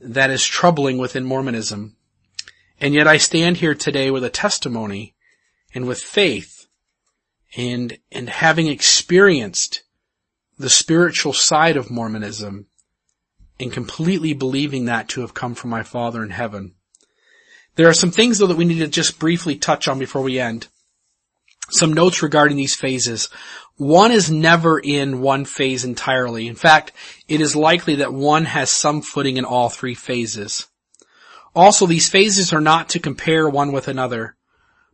that 0.00 0.30
is 0.30 0.44
troubling 0.44 0.98
within 0.98 1.24
Mormonism. 1.24 1.96
And 2.80 2.94
yet 2.94 3.08
I 3.08 3.16
stand 3.16 3.56
here 3.56 3.74
today 3.74 4.10
with 4.10 4.22
a 4.24 4.30
testimony 4.30 5.14
and 5.74 5.86
with 5.86 6.00
faith 6.00 6.66
and, 7.56 7.98
and 8.10 8.28
having 8.28 8.68
experienced 8.68 9.82
the 10.58 10.70
spiritual 10.70 11.32
side 11.32 11.76
of 11.76 11.90
Mormonism 11.90 12.66
and 13.60 13.72
completely 13.72 14.32
believing 14.32 14.84
that 14.84 15.08
to 15.08 15.20
have 15.20 15.34
come 15.34 15.54
from 15.54 15.70
my 15.70 15.82
Father 15.82 16.22
in 16.22 16.30
heaven. 16.30 16.74
There 17.76 17.88
are 17.88 17.94
some 17.94 18.10
things 18.10 18.38
though 18.38 18.46
that 18.46 18.56
we 18.56 18.64
need 18.64 18.78
to 18.80 18.88
just 18.88 19.18
briefly 19.18 19.56
touch 19.56 19.88
on 19.88 19.98
before 19.98 20.22
we 20.22 20.38
end. 20.38 20.68
Some 21.70 21.92
notes 21.92 22.22
regarding 22.22 22.56
these 22.56 22.74
phases. 22.74 23.28
One 23.76 24.10
is 24.10 24.30
never 24.30 24.78
in 24.78 25.20
one 25.20 25.44
phase 25.44 25.84
entirely. 25.84 26.48
In 26.48 26.54
fact, 26.54 26.92
it 27.28 27.40
is 27.40 27.54
likely 27.54 27.96
that 27.96 28.12
one 28.12 28.46
has 28.46 28.72
some 28.72 29.02
footing 29.02 29.36
in 29.36 29.44
all 29.44 29.68
three 29.68 29.94
phases. 29.94 30.66
Also, 31.54 31.86
these 31.86 32.08
phases 32.08 32.52
are 32.52 32.60
not 32.60 32.88
to 32.90 32.98
compare 32.98 33.48
one 33.48 33.72
with 33.72 33.86
another, 33.86 34.36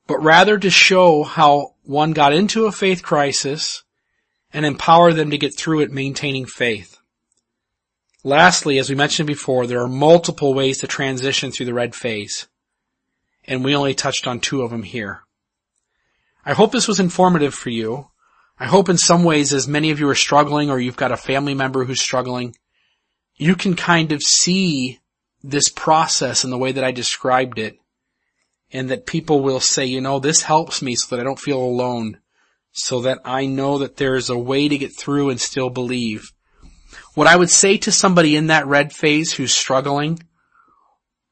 but 0.07 0.23
rather 0.23 0.59
to 0.59 0.71
show 0.71 1.23
how 1.23 1.75
one 1.83 2.13
got 2.13 2.33
into 2.33 2.67
a 2.67 2.73
faith 2.73 3.03
crisis 3.03 3.83
and 4.53 4.65
empower 4.65 5.13
them 5.13 5.31
to 5.31 5.39
get 5.39 5.57
through 5.57 5.81
it 5.81 5.91
maintaining 5.91 6.47
faith. 6.47 6.99
Lastly, 8.23 8.79
as 8.79 8.89
we 8.89 8.95
mentioned 8.95 9.27
before, 9.27 9.67
there 9.67 9.83
are 9.83 9.89
multiple 9.89 10.55
ways 10.55 10.79
to 10.79 10.87
transition 10.87 11.51
through 11.51 11.67
the 11.67 11.75
red 11.75 11.95
phase 11.95 12.47
and 13.47 13.65
we 13.65 13.77
only 13.77 13.95
touched 13.95 14.27
on 14.27 14.41
two 14.41 14.63
of 14.63 14.71
them 14.71 14.83
here. 14.83 15.21
I 16.45 16.55
hope 16.55 16.73
this 16.73 16.89
was 16.89 17.01
informative 17.01 17.55
for 17.55 17.71
you. 17.71 18.09
I 18.59 18.67
hope 18.67 18.89
in 18.89 18.99
some 18.99 19.25
ways 19.25 19.53
as 19.53 19.67
many 19.67 19.91
of 19.91 20.01
you 20.01 20.09
are 20.09 20.15
struggling 20.15 20.71
or 20.71 20.79
you've 20.79 20.97
got 20.97 21.13
a 21.13 21.17
family 21.17 21.55
member 21.55 21.85
who's 21.85 22.01
struggling, 22.01 22.55
you 23.37 23.57
can 23.57 23.75
kind 23.75 24.13
of 24.13 24.23
see 24.23 25.01
this 25.43 25.69
process 25.69 26.45
in 26.45 26.51
the 26.51 26.59
way 26.59 26.73
that 26.73 26.85
I 26.85 26.93
described 26.93 27.59
it 27.59 27.79
and 28.75 28.91
that 28.91 29.07
people 29.07 29.41
will 29.41 29.61
say, 29.61 29.87
you 29.87 30.03
know, 30.03 30.19
this 30.19 30.43
helps 30.43 30.83
me 30.83 30.97
so 30.97 31.17
that 31.17 31.23
I 31.23 31.25
don't 31.25 31.39
feel 31.39 31.61
alone, 31.61 32.19
so 32.73 33.01
that 33.03 33.21
I 33.25 33.47
know 33.47 33.79
that 33.79 33.97
there's 33.97 34.29
a 34.29 34.37
way 34.37 34.69
to 34.69 34.77
get 34.77 34.95
through 34.95 35.31
and 35.31 35.41
still 35.41 35.71
believe. 35.71 36.31
What 37.15 37.27
I 37.27 37.37
would 37.37 37.51
say 37.51 37.79
to 37.79 37.93
somebody 37.93 38.37
in 38.37 38.49
that 38.49 38.67
red 38.67 38.93
phase 38.93 39.33
who's 39.33 39.55
struggling 39.55 40.19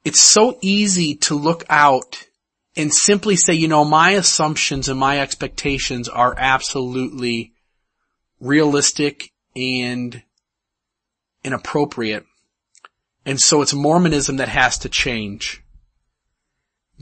it's 0.05 0.21
so 0.21 0.59
easy 0.61 1.15
to 1.15 1.35
look 1.35 1.65
out 1.69 2.25
and 2.77 2.93
simply 2.93 3.37
say, 3.37 3.55
you 3.55 3.69
know, 3.69 3.85
my 3.85 4.11
assumptions 4.13 4.89
and 4.89 4.99
my 4.99 5.21
expectations 5.21 6.09
are 6.09 6.35
absolutely 6.37 7.53
realistic 8.41 9.31
and 9.55 10.23
inappropriate. 11.45 12.25
And 13.25 13.41
so 13.41 13.63
it's 13.63 13.75
Mormonism 13.75 14.39
that 14.39 14.49
has 14.49 14.79
to 14.79 14.89
change. 14.89 15.62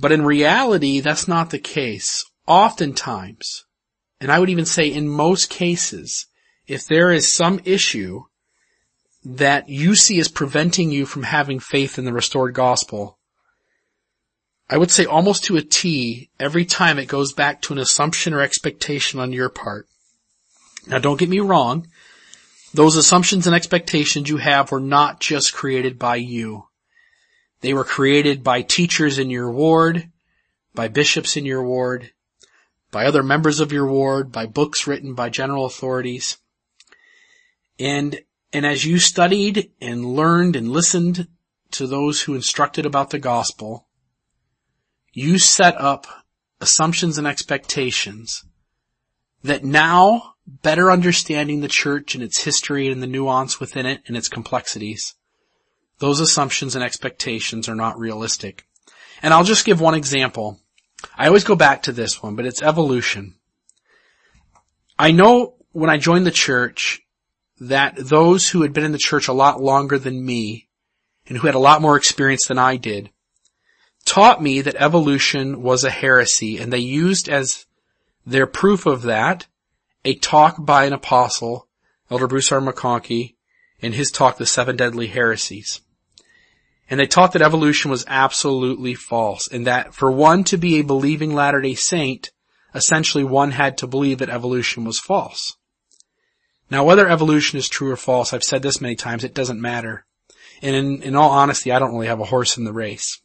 But 0.00 0.12
in 0.12 0.24
reality, 0.24 1.00
that's 1.00 1.28
not 1.28 1.50
the 1.50 1.58
case. 1.58 2.24
Oftentimes, 2.46 3.66
and 4.18 4.32
I 4.32 4.38
would 4.38 4.48
even 4.48 4.64
say 4.64 4.88
in 4.88 5.08
most 5.08 5.50
cases, 5.50 6.26
if 6.66 6.86
there 6.86 7.12
is 7.12 7.30
some 7.30 7.60
issue 7.64 8.22
that 9.22 9.68
you 9.68 9.94
see 9.94 10.18
as 10.18 10.28
preventing 10.28 10.90
you 10.90 11.04
from 11.04 11.24
having 11.24 11.60
faith 11.60 11.98
in 11.98 12.06
the 12.06 12.14
restored 12.14 12.54
gospel, 12.54 13.18
I 14.70 14.78
would 14.78 14.90
say 14.90 15.04
almost 15.04 15.44
to 15.44 15.58
a 15.58 15.62
T, 15.62 16.30
every 16.38 16.64
time 16.64 16.98
it 16.98 17.06
goes 17.06 17.34
back 17.34 17.60
to 17.62 17.74
an 17.74 17.78
assumption 17.78 18.32
or 18.32 18.40
expectation 18.40 19.20
on 19.20 19.34
your 19.34 19.50
part. 19.50 19.86
Now 20.86 20.98
don't 20.98 21.18
get 21.18 21.28
me 21.28 21.40
wrong. 21.40 21.88
Those 22.72 22.96
assumptions 22.96 23.46
and 23.46 23.54
expectations 23.54 24.30
you 24.30 24.38
have 24.38 24.72
were 24.72 24.80
not 24.80 25.20
just 25.20 25.52
created 25.52 25.98
by 25.98 26.16
you. 26.16 26.69
They 27.60 27.74
were 27.74 27.84
created 27.84 28.42
by 28.42 28.62
teachers 28.62 29.18
in 29.18 29.30
your 29.30 29.50
ward, 29.50 30.10
by 30.74 30.88
bishops 30.88 31.36
in 31.36 31.44
your 31.44 31.62
ward, 31.62 32.12
by 32.90 33.06
other 33.06 33.22
members 33.22 33.60
of 33.60 33.72
your 33.72 33.86
ward, 33.86 34.32
by 34.32 34.46
books 34.46 34.86
written 34.86 35.14
by 35.14 35.28
general 35.28 35.66
authorities. 35.66 36.38
And 37.78 38.20
and 38.52 38.66
as 38.66 38.84
you 38.84 38.98
studied 38.98 39.70
and 39.80 40.04
learned 40.04 40.56
and 40.56 40.72
listened 40.72 41.28
to 41.72 41.86
those 41.86 42.22
who 42.22 42.34
instructed 42.34 42.84
about 42.84 43.10
the 43.10 43.18
gospel, 43.18 43.86
you 45.12 45.38
set 45.38 45.80
up 45.80 46.06
assumptions 46.60 47.16
and 47.16 47.26
expectations 47.26 48.44
that 49.42 49.64
now, 49.64 50.34
better 50.46 50.90
understanding 50.90 51.60
the 51.60 51.68
church 51.68 52.14
and 52.14 52.24
its 52.24 52.42
history 52.42 52.88
and 52.88 53.02
the 53.02 53.06
nuance 53.06 53.60
within 53.60 53.86
it 53.86 54.02
and 54.06 54.16
its 54.16 54.28
complexities, 54.28 55.14
those 56.00 56.20
assumptions 56.20 56.74
and 56.74 56.84
expectations 56.84 57.68
are 57.68 57.74
not 57.74 57.98
realistic. 57.98 58.66
And 59.22 59.32
I'll 59.32 59.44
just 59.44 59.64
give 59.64 59.80
one 59.80 59.94
example. 59.94 60.58
I 61.16 61.26
always 61.26 61.44
go 61.44 61.54
back 61.54 61.84
to 61.84 61.92
this 61.92 62.22
one, 62.22 62.36
but 62.36 62.46
it's 62.46 62.62
evolution. 62.62 63.36
I 64.98 65.12
know 65.12 65.54
when 65.72 65.90
I 65.90 65.98
joined 65.98 66.26
the 66.26 66.30
church 66.30 67.02
that 67.60 67.94
those 67.96 68.48
who 68.48 68.62
had 68.62 68.72
been 68.72 68.84
in 68.84 68.92
the 68.92 68.98
church 68.98 69.28
a 69.28 69.32
lot 69.32 69.62
longer 69.62 69.98
than 69.98 70.24
me 70.24 70.68
and 71.26 71.38
who 71.38 71.46
had 71.46 71.54
a 71.54 71.60
lot 71.60 71.82
more 71.82 71.96
experience 71.96 72.46
than 72.46 72.58
I 72.58 72.76
did 72.76 73.10
taught 74.04 74.42
me 74.42 74.62
that 74.62 74.76
evolution 74.76 75.62
was 75.62 75.84
a 75.84 75.90
heresy 75.90 76.58
and 76.58 76.72
they 76.72 76.78
used 76.78 77.28
as 77.28 77.66
their 78.26 78.46
proof 78.46 78.86
of 78.86 79.02
that 79.02 79.46
a 80.04 80.14
talk 80.14 80.56
by 80.58 80.86
an 80.86 80.94
apostle, 80.94 81.68
Elder 82.10 82.26
Bruce 82.26 82.50
R. 82.50 82.60
McConkie, 82.60 83.34
in 83.80 83.92
his 83.92 84.10
talk, 84.10 84.38
The 84.38 84.46
Seven 84.46 84.76
Deadly 84.76 85.08
Heresies. 85.08 85.80
And 86.90 86.98
they 86.98 87.06
taught 87.06 87.32
that 87.32 87.42
evolution 87.42 87.90
was 87.90 88.04
absolutely 88.08 88.94
false 88.94 89.46
and 89.46 89.66
that 89.66 89.94
for 89.94 90.10
one 90.10 90.42
to 90.44 90.58
be 90.58 90.80
a 90.80 90.84
believing 90.84 91.32
Latter-day 91.32 91.76
Saint, 91.76 92.32
essentially 92.74 93.22
one 93.22 93.52
had 93.52 93.78
to 93.78 93.86
believe 93.86 94.18
that 94.18 94.28
evolution 94.28 94.84
was 94.84 94.98
false. 94.98 95.56
Now 96.68 96.84
whether 96.84 97.08
evolution 97.08 97.58
is 97.60 97.68
true 97.68 97.92
or 97.92 97.96
false, 97.96 98.32
I've 98.32 98.42
said 98.42 98.62
this 98.62 98.80
many 98.80 98.96
times, 98.96 99.22
it 99.22 99.34
doesn't 99.34 99.60
matter. 99.60 100.04
And 100.62 100.74
in, 100.74 101.02
in 101.02 101.16
all 101.16 101.30
honesty, 101.30 101.70
I 101.70 101.78
don't 101.78 101.92
really 101.92 102.08
have 102.08 102.20
a 102.20 102.24
horse 102.24 102.58
in 102.58 102.64
the 102.64 102.72
race. 102.72 103.20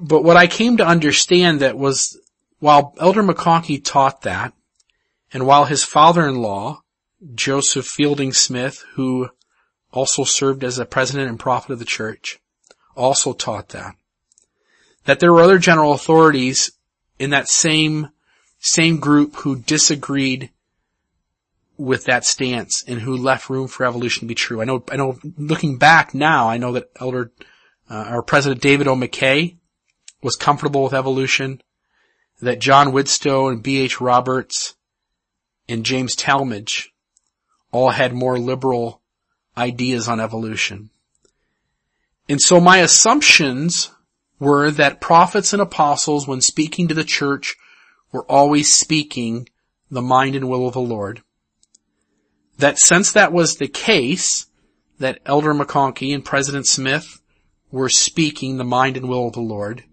But 0.00 0.22
what 0.22 0.36
I 0.36 0.46
came 0.46 0.76
to 0.76 0.86
understand 0.86 1.60
that 1.60 1.76
was 1.76 2.18
while 2.58 2.94
Elder 2.98 3.22
McConkie 3.22 3.84
taught 3.84 4.22
that, 4.22 4.52
and 5.32 5.46
while 5.46 5.64
his 5.64 5.84
father-in-law, 5.84 6.80
Joseph 7.34 7.86
Fielding 7.86 8.32
Smith, 8.32 8.84
who 8.94 9.30
also 9.94 10.24
served 10.24 10.64
as 10.64 10.78
a 10.78 10.84
president 10.84 11.28
and 11.28 11.38
prophet 11.38 11.72
of 11.72 11.78
the 11.78 11.84
church, 11.84 12.40
also 12.96 13.32
taught 13.32 13.70
that, 13.70 13.94
that 15.04 15.20
there 15.20 15.32
were 15.32 15.40
other 15.40 15.58
general 15.58 15.92
authorities 15.92 16.72
in 17.18 17.30
that 17.30 17.48
same, 17.48 18.08
same 18.58 18.98
group 18.98 19.36
who 19.36 19.56
disagreed 19.56 20.50
with 21.76 22.04
that 22.04 22.24
stance 22.24 22.84
and 22.86 23.00
who 23.00 23.16
left 23.16 23.48
room 23.48 23.68
for 23.68 23.86
evolution 23.86 24.20
to 24.20 24.26
be 24.26 24.34
true. 24.34 24.60
I 24.60 24.64
know, 24.64 24.84
I 24.90 24.96
know 24.96 25.18
looking 25.36 25.78
back 25.78 26.12
now, 26.12 26.48
I 26.48 26.58
know 26.58 26.72
that 26.72 26.90
Elder, 27.00 27.32
uh, 27.88 27.94
our 27.94 28.22
President 28.22 28.60
David 28.60 28.88
O. 28.88 28.94
McKay 28.94 29.56
was 30.22 30.36
comfortable 30.36 30.82
with 30.82 30.94
evolution, 30.94 31.62
that 32.40 32.58
John 32.58 32.88
Widtsoe 32.88 33.50
and 33.50 33.62
B.H. 33.62 34.00
Roberts 34.00 34.74
and 35.68 35.84
James 35.84 36.16
Talmage 36.16 36.88
all 37.70 37.90
had 37.90 38.12
more 38.12 38.38
liberal 38.38 39.00
ideas 39.56 40.08
on 40.08 40.20
evolution. 40.20 40.90
And 42.28 42.40
so 42.40 42.60
my 42.60 42.78
assumptions 42.78 43.90
were 44.38 44.70
that 44.70 45.00
prophets 45.00 45.52
and 45.52 45.62
apostles, 45.62 46.26
when 46.26 46.40
speaking 46.40 46.88
to 46.88 46.94
the 46.94 47.04
church, 47.04 47.56
were 48.12 48.24
always 48.30 48.72
speaking 48.72 49.48
the 49.90 50.02
mind 50.02 50.34
and 50.34 50.48
will 50.48 50.66
of 50.66 50.74
the 50.74 50.80
Lord. 50.80 51.22
That 52.58 52.78
since 52.78 53.12
that 53.12 53.32
was 53.32 53.56
the 53.56 53.68
case, 53.68 54.46
that 54.98 55.18
Elder 55.26 55.52
McConkie 55.52 56.14
and 56.14 56.24
President 56.24 56.66
Smith 56.66 57.20
were 57.70 57.88
speaking 57.88 58.56
the 58.56 58.64
mind 58.64 58.96
and 58.96 59.08
will 59.08 59.26
of 59.26 59.32
the 59.34 59.40
Lord, 59.40 59.84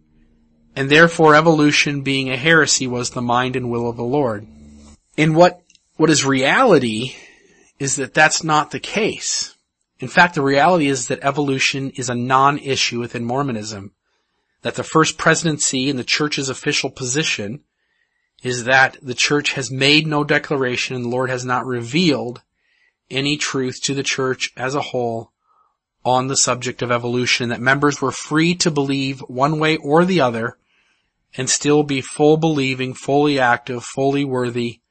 and 0.76 0.90
therefore 0.90 1.36
evolution 1.36 2.02
being 2.02 2.30
a 2.30 2.38
heresy 2.38 2.88
was 2.88 3.10
the 3.10 3.22
mind 3.22 3.56
and 3.56 3.70
will 3.70 3.90
of 3.90 3.98
the 3.98 4.04
Lord. 4.04 4.48
And 5.18 5.36
what, 5.36 5.62
what 5.98 6.10
is 6.10 6.24
reality 6.24 7.16
is 7.82 7.96
that 7.96 8.14
that's 8.14 8.44
not 8.44 8.70
the 8.70 8.80
case. 8.80 9.56
In 9.98 10.08
fact, 10.08 10.36
the 10.36 10.44
reality 10.44 10.86
is 10.86 11.08
that 11.08 11.24
evolution 11.24 11.90
is 11.96 12.12
a 12.12 12.16
non-issue 12.16 13.00
within 13.00 13.26
Mormonism. 13.26 13.94
That 14.62 14.76
the 14.76 14.84
first 14.84 15.18
presidency 15.18 15.90
and 15.90 15.98
the 15.98 16.04
church's 16.04 16.48
official 16.48 16.92
position 16.92 17.62
is 18.44 18.66
that 18.66 18.98
the 19.02 19.16
church 19.16 19.54
has 19.54 19.72
made 19.72 20.06
no 20.06 20.24
declaration 20.24 20.96
and 20.96 21.06
the 21.06 21.10
Lord 21.10 21.32
has 21.32 21.44
not 21.44 21.66
revealed 21.66 22.44
any 23.10 23.36
truth 23.36 23.82
to 23.86 23.96
the 23.96 24.04
church 24.04 24.52
as 24.56 24.76
a 24.76 24.82
whole 24.82 25.32
on 26.06 26.28
the 26.28 26.38
subject 26.38 26.84
of 26.84 26.92
evolution, 26.92 27.50
that 27.50 27.60
members 27.60 28.00
were 28.00 28.12
free 28.12 28.54
to 28.54 28.70
believe 28.70 29.22
one 29.22 29.58
way 29.58 29.78
or 29.78 30.06
the 30.06 30.22
other 30.22 30.56
and 31.36 31.50
still 31.50 31.82
be 31.82 32.02
full 32.02 32.38
believing, 32.38 32.94
fully 32.94 33.40
active, 33.40 33.84
fully 33.84 34.24
worthy 34.24 34.82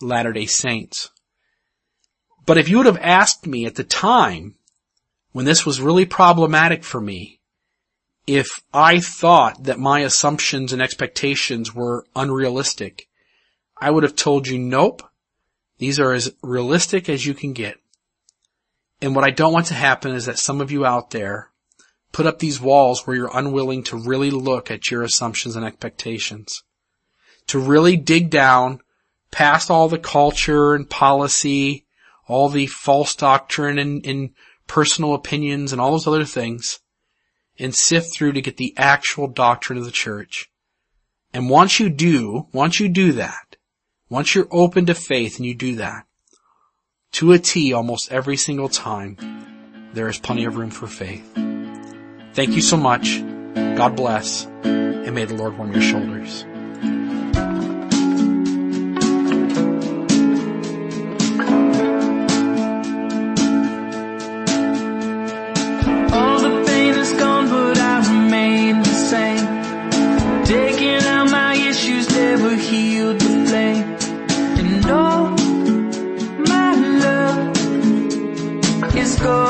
Latter-day 0.00 0.46
Saints. 0.46 1.10
But 2.48 2.56
if 2.56 2.70
you 2.70 2.78
would 2.78 2.86
have 2.86 2.96
asked 3.02 3.46
me 3.46 3.66
at 3.66 3.74
the 3.74 3.84
time 3.84 4.54
when 5.32 5.44
this 5.44 5.66
was 5.66 5.82
really 5.82 6.06
problematic 6.06 6.82
for 6.82 6.98
me, 6.98 7.40
if 8.26 8.62
I 8.72 9.00
thought 9.00 9.64
that 9.64 9.78
my 9.78 10.00
assumptions 10.00 10.72
and 10.72 10.80
expectations 10.80 11.74
were 11.74 12.06
unrealistic, 12.16 13.06
I 13.76 13.90
would 13.90 14.02
have 14.02 14.16
told 14.16 14.48
you 14.48 14.58
nope, 14.58 15.02
these 15.76 16.00
are 16.00 16.14
as 16.14 16.32
realistic 16.42 17.10
as 17.10 17.26
you 17.26 17.34
can 17.34 17.52
get. 17.52 17.76
And 19.02 19.14
what 19.14 19.26
I 19.26 19.30
don't 19.30 19.52
want 19.52 19.66
to 19.66 19.74
happen 19.74 20.12
is 20.12 20.24
that 20.24 20.38
some 20.38 20.62
of 20.62 20.70
you 20.70 20.86
out 20.86 21.10
there 21.10 21.50
put 22.12 22.24
up 22.24 22.38
these 22.38 22.62
walls 22.62 23.06
where 23.06 23.14
you're 23.14 23.36
unwilling 23.36 23.82
to 23.84 23.98
really 23.98 24.30
look 24.30 24.70
at 24.70 24.90
your 24.90 25.02
assumptions 25.02 25.54
and 25.54 25.66
expectations. 25.66 26.62
To 27.48 27.58
really 27.58 27.98
dig 27.98 28.30
down 28.30 28.80
past 29.30 29.70
all 29.70 29.90
the 29.90 29.98
culture 29.98 30.74
and 30.74 30.88
policy, 30.88 31.84
all 32.28 32.48
the 32.48 32.66
false 32.66 33.14
doctrine 33.16 33.78
and, 33.78 34.06
and 34.06 34.30
personal 34.66 35.14
opinions 35.14 35.72
and 35.72 35.80
all 35.80 35.90
those 35.90 36.06
other 36.06 36.24
things 36.24 36.78
and 37.58 37.74
sift 37.74 38.14
through 38.14 38.32
to 38.32 38.42
get 38.42 38.56
the 38.56 38.74
actual 38.76 39.26
doctrine 39.26 39.78
of 39.78 39.84
the 39.84 39.90
church. 39.90 40.50
And 41.34 41.50
once 41.50 41.80
you 41.80 41.90
do, 41.90 42.46
once 42.52 42.78
you 42.78 42.88
do 42.88 43.12
that, 43.12 43.56
once 44.08 44.34
you're 44.34 44.48
open 44.50 44.86
to 44.86 44.94
faith 44.94 45.38
and 45.38 45.46
you 45.46 45.54
do 45.54 45.76
that, 45.76 46.04
to 47.12 47.32
a 47.32 47.38
T 47.38 47.72
almost 47.72 48.12
every 48.12 48.36
single 48.36 48.68
time, 48.68 49.16
there 49.92 50.08
is 50.08 50.18
plenty 50.18 50.44
of 50.44 50.56
room 50.56 50.70
for 50.70 50.86
faith. 50.86 51.26
Thank 52.34 52.50
you 52.50 52.60
so 52.60 52.76
much. 52.76 53.20
God 53.54 53.96
bless. 53.96 54.46
And 54.62 55.14
may 55.14 55.24
the 55.24 55.34
Lord 55.34 55.56
warm 55.56 55.72
your 55.72 55.82
shoulders. 55.82 56.44
Never 72.38 72.54
healed 72.54 73.20
the 73.20 73.46
flame. 73.48 73.96
And 74.58 74.86
all 74.90 75.30
my 76.46 76.74
love 77.04 77.56
is 78.96 79.18
gone. 79.18 79.47